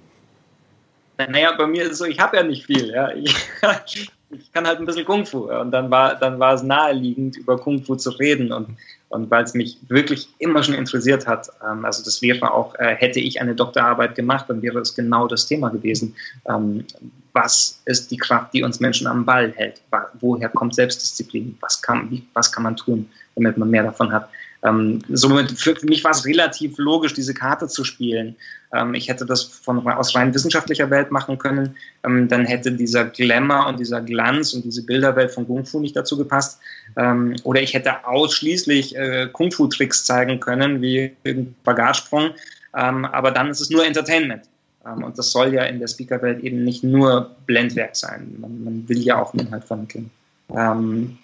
[1.18, 2.90] Naja, bei mir ist es so, ich habe ja nicht viel.
[2.90, 3.14] Ja.
[3.14, 3.34] Ich,
[4.30, 5.52] ich kann halt ein bisschen Kung Fu.
[5.52, 8.52] Und dann war, dann war es naheliegend, über Kung Fu zu reden.
[8.52, 8.78] Und,
[9.10, 12.96] und weil es mich wirklich immer schon interessiert hat, ähm, also das wäre auch, äh,
[12.96, 16.16] hätte ich eine Doktorarbeit gemacht, dann wäre es genau das Thema gewesen.
[16.48, 16.86] Ähm,
[17.34, 19.82] was ist die Kraft, die uns Menschen am Ball hält?
[20.20, 21.58] Woher kommt Selbstdisziplin?
[21.62, 24.30] Was kann, was kann man tun, damit man mehr davon hat?
[24.66, 28.36] Ähm, somit für, mich war es relativ logisch, diese Karte zu spielen.
[28.74, 31.76] Ähm, ich hätte das von, aus rein wissenschaftlicher Welt machen können.
[32.04, 35.96] Ähm, dann hätte dieser Glamour und dieser Glanz und diese Bilderwelt von Kung Fu nicht
[35.96, 36.60] dazu gepasst.
[36.98, 42.32] Ähm, oder ich hätte ausschließlich äh, Kung Fu-Tricks zeigen können, wie ein Bagatsprung.
[42.76, 44.44] Ähm, aber dann ist es nur Entertainment.
[44.86, 48.36] Ähm, und das soll ja in der Speakerwelt eben nicht nur Blendwerk sein.
[48.40, 50.10] Man, man will ja auch einen Inhalt vermitteln.
[50.50, 51.18] Ähm,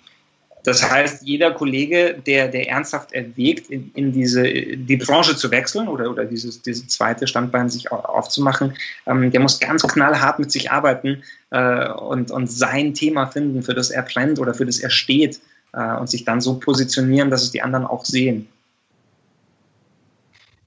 [0.63, 5.87] das heißt, jeder Kollege, der, der ernsthaft erwägt, in, in diese, die Branche zu wechseln
[5.87, 8.73] oder, oder dieses, dieses zweite Standbein sich aufzumachen,
[9.07, 13.73] ähm, der muss ganz knallhart mit sich arbeiten äh, und, und sein Thema finden, für
[13.73, 15.39] das er brennt oder für das er steht
[15.73, 18.47] äh, und sich dann so positionieren, dass es die anderen auch sehen.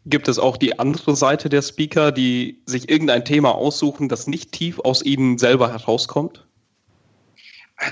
[0.07, 4.53] Gibt es auch die andere Seite der Speaker, die sich irgendein Thema aussuchen, das nicht
[4.53, 6.45] tief aus ihnen selber herauskommt?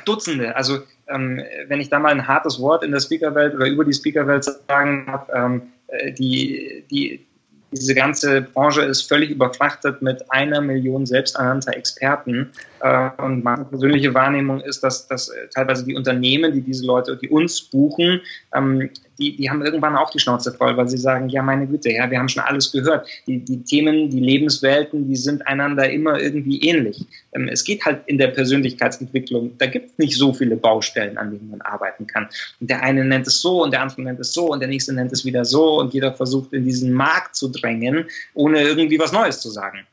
[0.05, 0.57] Dutzende.
[0.57, 3.93] Also ähm, wenn ich da mal ein hartes Wort in der Speakerwelt oder über die
[3.93, 7.27] Speakerwelt sagen habe, ähm, äh, die, die,
[7.73, 12.51] diese ganze Branche ist völlig überfrachtet mit einer Million selbsternannter Experten.
[12.81, 17.17] Äh, und meine persönliche Wahrnehmung ist, dass, dass äh, teilweise die Unternehmen, die diese Leute,
[17.17, 18.21] die uns buchen,
[18.55, 18.91] ähm,
[19.23, 22.11] die, die haben irgendwann auch die Schnauze voll, weil sie sagen, ja, meine Güte, ja,
[22.11, 23.09] wir haben schon alles gehört.
[23.27, 27.05] Die, die Themen, die Lebenswelten, die sind einander immer irgendwie ähnlich.
[27.33, 31.31] Ähm, es geht halt in der Persönlichkeitsentwicklung, da gibt es nicht so viele Baustellen, an
[31.31, 32.29] denen man arbeiten kann.
[32.61, 34.93] Und der eine nennt es so und der andere nennt es so und der nächste
[34.93, 39.13] nennt es wieder so und jeder versucht in diesen Markt zu drängen, ohne irgendwie was
[39.13, 39.87] Neues zu sagen.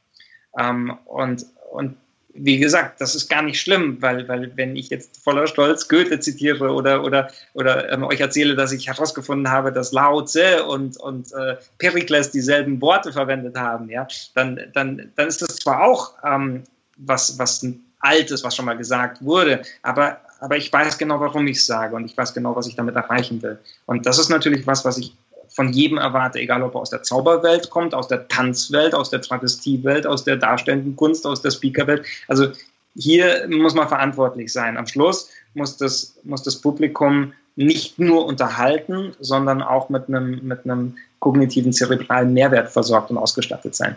[0.59, 1.95] Ähm, und, und
[2.42, 6.20] wie gesagt, das ist gar nicht schlimm, weil, weil wenn ich jetzt voller Stolz Goethe
[6.20, 10.98] zitiere oder, oder, oder ähm, euch erzähle, dass ich herausgefunden habe, dass Lao Tse und,
[10.98, 16.14] und äh, Perikles dieselben Worte verwendet haben, ja, dann, dann, dann ist das zwar auch
[16.26, 16.64] ähm,
[16.98, 17.66] was, was
[18.00, 21.96] Altes, was schon mal gesagt wurde, aber, aber ich weiß genau, warum ich es sage
[21.96, 23.60] und ich weiß genau, was ich damit erreichen will.
[23.86, 25.14] Und das ist natürlich was, was ich
[25.60, 29.20] von jedem erwarte, egal ob er aus der Zauberwelt kommt, aus der Tanzwelt, aus der
[29.20, 32.05] Travestiewelt, aus der darstellenden Kunst, aus der Speakerwelt.
[32.30, 32.47] Also
[32.95, 34.78] hier muss man verantwortlich sein.
[34.78, 40.64] Am Schluss muss das, muss das Publikum nicht nur unterhalten, sondern auch mit einem, mit
[40.64, 43.95] einem kognitiven, zerebralen Mehrwert versorgt und ausgestattet sein.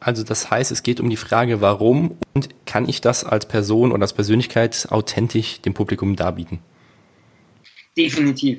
[0.00, 3.92] Also das heißt, es geht um die Frage, warum und kann ich das als Person
[3.92, 6.58] oder als Persönlichkeit authentisch dem Publikum darbieten?
[7.96, 8.58] Definitiv.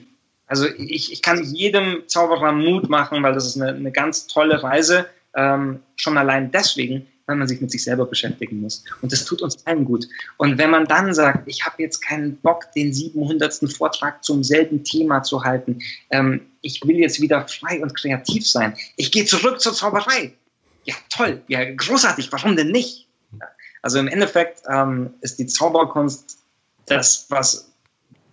[0.54, 4.62] Also ich, ich kann jedem Zauberer Mut machen, weil das ist eine, eine ganz tolle
[4.62, 5.08] Reise.
[5.34, 8.84] Ähm, schon allein deswegen, weil man sich mit sich selber beschäftigen muss.
[9.02, 10.08] Und das tut uns allen gut.
[10.38, 13.68] Und wenn man dann sagt, ich habe jetzt keinen Bock, den 700.
[13.76, 15.80] Vortrag zum selben Thema zu halten,
[16.12, 20.34] ähm, ich will jetzt wieder frei und kreativ sein, ich gehe zurück zur Zauberei.
[20.84, 23.08] Ja, toll, ja, großartig, warum denn nicht?
[23.82, 26.38] Also im Endeffekt ähm, ist die Zauberkunst
[26.86, 27.72] das, was,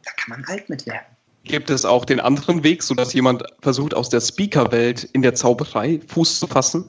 [0.04, 1.06] da kann man alt mit werden.
[1.44, 6.00] Gibt es auch den anderen Weg, sodass jemand versucht, aus der Speaker-Welt in der Zauberei
[6.06, 6.84] Fuß zu fassen?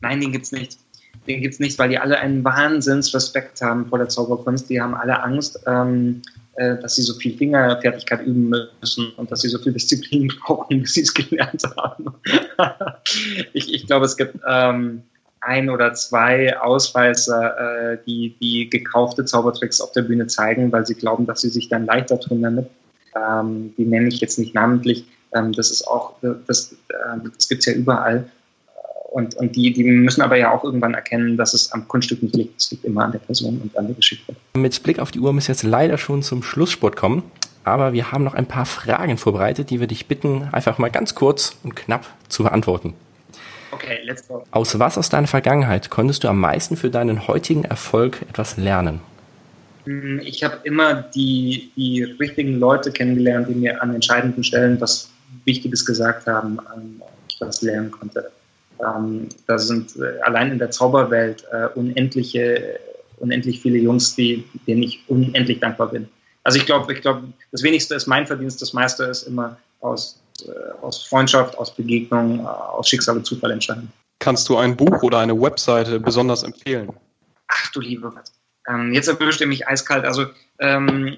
[0.00, 0.78] Nein, den gibt es nicht.
[1.26, 4.70] Den gibt es nicht, weil die alle einen Wahnsinnsrespekt haben vor der Zauberkunst.
[4.70, 6.22] Die haben alle Angst, ähm,
[6.54, 10.82] äh, dass sie so viel Fingerfertigkeit üben müssen und dass sie so viel Disziplin brauchen,
[10.82, 12.14] bis sie es gelernt haben.
[13.52, 15.02] ich, ich glaube, es gibt ähm,
[15.40, 20.94] ein oder zwei Ausreißer, äh, die, die gekaufte Zaubertricks auf der Bühne zeigen, weil sie
[20.94, 22.68] glauben, dass sie sich dann leichter tun damit.
[23.16, 25.06] Ähm, die nenne ich jetzt nicht namentlich.
[25.34, 26.14] Ähm, das ist auch,
[26.46, 26.94] das, äh,
[27.34, 28.30] das gibt es ja überall.
[29.10, 32.36] Und, und die, die müssen aber ja auch irgendwann erkennen, dass es am Kunststück nicht
[32.36, 32.60] liegt.
[32.60, 34.34] Es liegt immer an der Person und an der Geschichte.
[34.54, 37.22] Mit Blick auf die Uhr müssen wir jetzt leider schon zum Schlusssport kommen.
[37.64, 41.14] Aber wir haben noch ein paar Fragen vorbereitet, die wir dich bitten, einfach mal ganz
[41.14, 42.94] kurz und knapp zu beantworten.
[43.72, 44.44] Okay, let's go.
[44.52, 49.00] Aus was aus deiner Vergangenheit konntest du am meisten für deinen heutigen Erfolg etwas lernen?
[49.86, 55.10] Hm, ich habe immer die, die richtigen Leute kennengelernt, die mir an entscheidenden Stellen was
[55.44, 56.58] Wichtiges gesagt haben,
[57.28, 58.30] ich was lernen konnte.
[58.80, 62.78] Ähm, da sind äh, allein in der Zauberwelt äh, unendliche,
[63.18, 66.08] unendlich viele Jungs, die, denen ich unendlich dankbar bin.
[66.42, 67.22] Also ich glaube, ich glaube,
[67.52, 70.50] das Wenigste ist mein Verdienst, das meiste ist immer aus, äh,
[70.82, 73.90] aus Freundschaft, aus Begegnung, äh, aus Schicksal und Zufall entstanden.
[74.18, 76.90] Kannst du ein Buch oder eine Webseite besonders empfehlen?
[77.48, 78.24] Ach du liebe Gott.
[78.68, 80.04] Ähm, jetzt erwischt er mich eiskalt.
[80.04, 80.26] Also
[80.58, 81.16] ähm,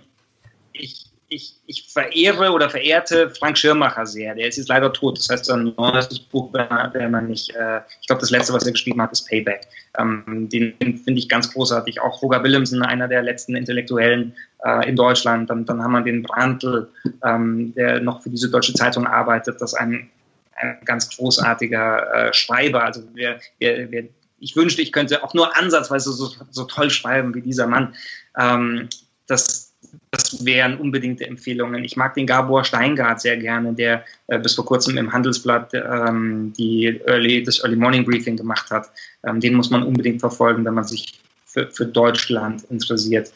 [0.73, 4.35] ich, ich, ich verehre oder verehrte Frank Schirmacher sehr.
[4.35, 5.19] Der ist jetzt leider tot.
[5.19, 7.55] Das heißt, ein neues Buch wäre man nicht.
[7.55, 9.69] Äh, ich glaube, das letzte, was er geschrieben hat, ist Payback.
[9.99, 12.01] Ähm, den finde ich ganz großartig.
[12.01, 14.35] Auch Roger Willemsen, einer der letzten Intellektuellen
[14.65, 15.51] äh, in Deutschland.
[15.51, 16.89] Dann, dann haben wir den Brandl,
[17.25, 19.61] ähm, der noch für diese deutsche Zeitung arbeitet.
[19.61, 20.09] Das ist ein,
[20.57, 22.85] ein ganz großartiger äh, Schreiber.
[22.85, 24.05] Also wer, wer, wer
[24.41, 27.95] ich wünschte, ich könnte auch nur ansatzweise so, so toll schreiben wie dieser Mann.
[28.39, 28.89] Ähm,
[29.27, 29.75] das,
[30.11, 31.85] das wären unbedingte Empfehlungen.
[31.85, 36.53] Ich mag den Gabor Steingart sehr gerne, der äh, bis vor kurzem im Handelsblatt ähm,
[36.57, 38.91] die Early, das Early Morning Briefing gemacht hat.
[39.25, 43.33] Ähm, den muss man unbedingt verfolgen, wenn man sich für, für Deutschland interessiert.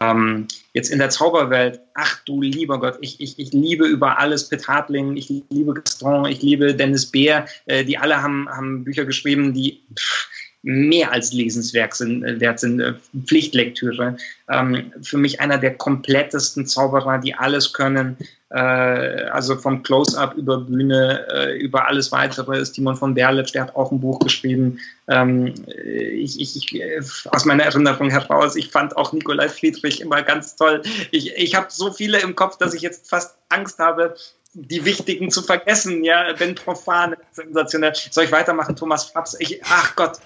[0.00, 4.48] Ähm, jetzt in der Zauberwelt, ach du lieber Gott, ich, ich, ich liebe über alles
[4.48, 9.04] Pitt Hartling, ich liebe Gaston, ich liebe Dennis Beer, äh, die alle haben, haben Bücher
[9.04, 10.28] geschrieben, die pff,
[10.62, 12.94] mehr als lesenswert sind, äh, wert sind äh,
[13.26, 14.16] Pflichtlektüre.
[14.48, 18.16] Ähm, für mich einer der komplettesten Zauberer, die alles können.
[18.50, 23.62] Äh, also vom Close-Up über Bühne, äh, über alles weitere ist Timon von Berlitsch, der
[23.62, 24.78] hat auch ein Buch geschrieben.
[25.08, 27.00] Ähm, ich, ich, äh,
[27.30, 30.82] aus meiner Erinnerung heraus, ich fand auch Nikolai Friedrich immer ganz toll.
[31.10, 34.14] Ich, ich habe so viele im Kopf, dass ich jetzt fast Angst habe,
[34.54, 37.94] die wichtigen zu vergessen, ja, Ben Profan, sensationell.
[38.10, 39.34] Soll ich weitermachen, Thomas Fraps?
[39.40, 40.18] Ich, ach Gott,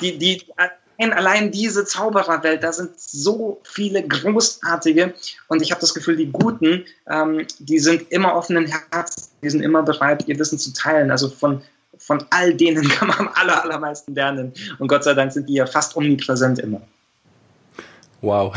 [0.00, 0.42] die, die,
[0.98, 5.14] allein diese Zaubererwelt, da sind so viele großartige
[5.48, 9.62] und ich habe das Gefühl, die Guten, ähm, die sind immer offenen Herzen, die sind
[9.62, 11.10] immer bereit, ihr Wissen zu teilen.
[11.10, 11.62] Also von,
[11.96, 14.52] von all denen kann man am aller, allermeisten lernen.
[14.78, 16.82] Und Gott sei Dank sind die ja fast omnipräsent immer.
[18.20, 18.54] Wow.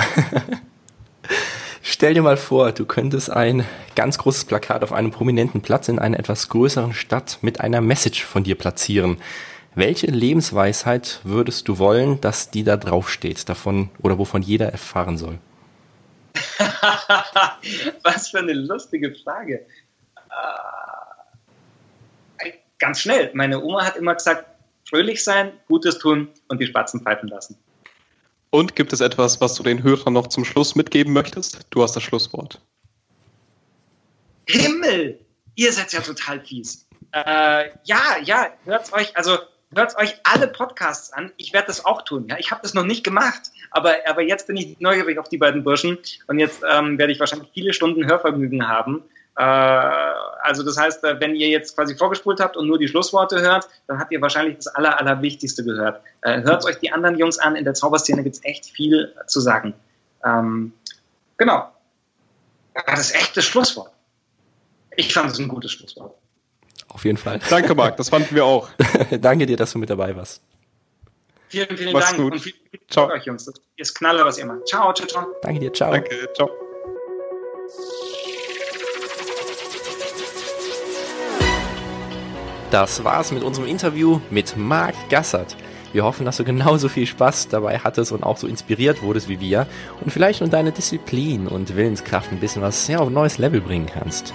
[1.81, 3.65] Stell dir mal vor, du könntest ein
[3.95, 8.25] ganz großes Plakat auf einem prominenten Platz in einer etwas größeren Stadt mit einer Message
[8.25, 9.17] von dir platzieren.
[9.76, 15.39] Welche Lebensweisheit würdest du wollen, dass die da draufsteht, davon oder wovon jeder erfahren soll?
[18.03, 19.65] Was für eine lustige Frage.
[22.38, 23.32] Äh, ganz schnell.
[23.34, 24.45] Meine Oma hat immer gesagt,
[24.88, 27.57] fröhlich sein, Gutes tun und die Spatzen pfeifen lassen.
[28.51, 31.65] Und gibt es etwas, was du den Hörern noch zum Schluss mitgeben möchtest?
[31.71, 32.61] Du hast das Schlusswort.
[34.47, 35.19] Himmel!
[35.55, 36.88] Ihr seid ja total fies.
[37.11, 39.38] Äh, ja, ja, hört euch, also
[39.76, 41.32] hört euch alle Podcasts an.
[41.38, 42.28] Ich werde das auch tun.
[42.30, 42.38] Ja?
[42.38, 45.63] Ich habe das noch nicht gemacht, aber, aber jetzt bin ich neugierig auf die beiden
[45.63, 45.97] Burschen
[46.28, 49.03] und jetzt ähm, werde ich wahrscheinlich viele Stunden Hörvergnügen haben.
[49.36, 53.41] Äh, also das heißt, äh, wenn ihr jetzt quasi vorgespult habt und nur die Schlussworte
[53.41, 56.01] hört, dann habt ihr wahrscheinlich das Aller, Allerwichtigste gehört.
[56.21, 57.55] Äh, hört euch die anderen Jungs an.
[57.55, 59.74] In der Zauberszene gibt es echt viel zu sagen.
[60.24, 60.74] Ähm,
[61.38, 61.69] genau.
[62.86, 63.91] Das ist echt das Schlusswort.
[64.95, 66.15] Ich fand es ein gutes Schlusswort.
[66.94, 67.39] Auf jeden Fall.
[67.50, 68.70] Danke, Marc, das fanden wir auch.
[69.20, 70.41] Danke dir, dass du mit dabei warst.
[71.50, 72.34] Vielen, vielen Mach's Dank gut.
[72.34, 73.12] und viel Glück ciao.
[73.12, 73.46] euch, Jungs.
[73.46, 74.68] Das ist knaller, was ihr macht.
[74.68, 75.28] Ciao, ciao, ciao.
[75.41, 75.91] Danke dir, ciao.
[75.91, 76.50] Danke, ciao.
[82.72, 85.56] Das war's mit unserem Interview mit Marc Gassert.
[85.91, 89.39] Wir hoffen, dass du genauso viel Spaß dabei hattest und auch so inspiriert wurdest wie
[89.39, 89.68] wir
[90.02, 93.62] und vielleicht nur deine Disziplin und Willenskraft ein bisschen was ja, auf ein neues Level
[93.62, 94.34] bringen kannst.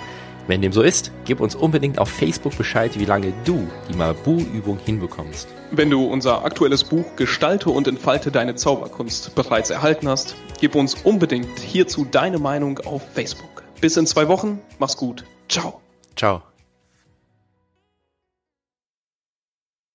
[0.48, 4.78] Wenn dem so ist, gib uns unbedingt auf Facebook Bescheid, wie lange du die Mabu-Übung
[4.84, 5.46] hinbekommst.
[5.70, 10.94] Wenn du unser aktuelles Buch Gestalte und entfalte deine Zauberkunst bereits erhalten hast, gib uns
[10.94, 13.62] unbedingt hierzu deine Meinung auf Facebook.
[13.80, 15.24] Bis in zwei Wochen, mach's gut.
[15.48, 15.80] Ciao.
[16.16, 16.47] Ciao.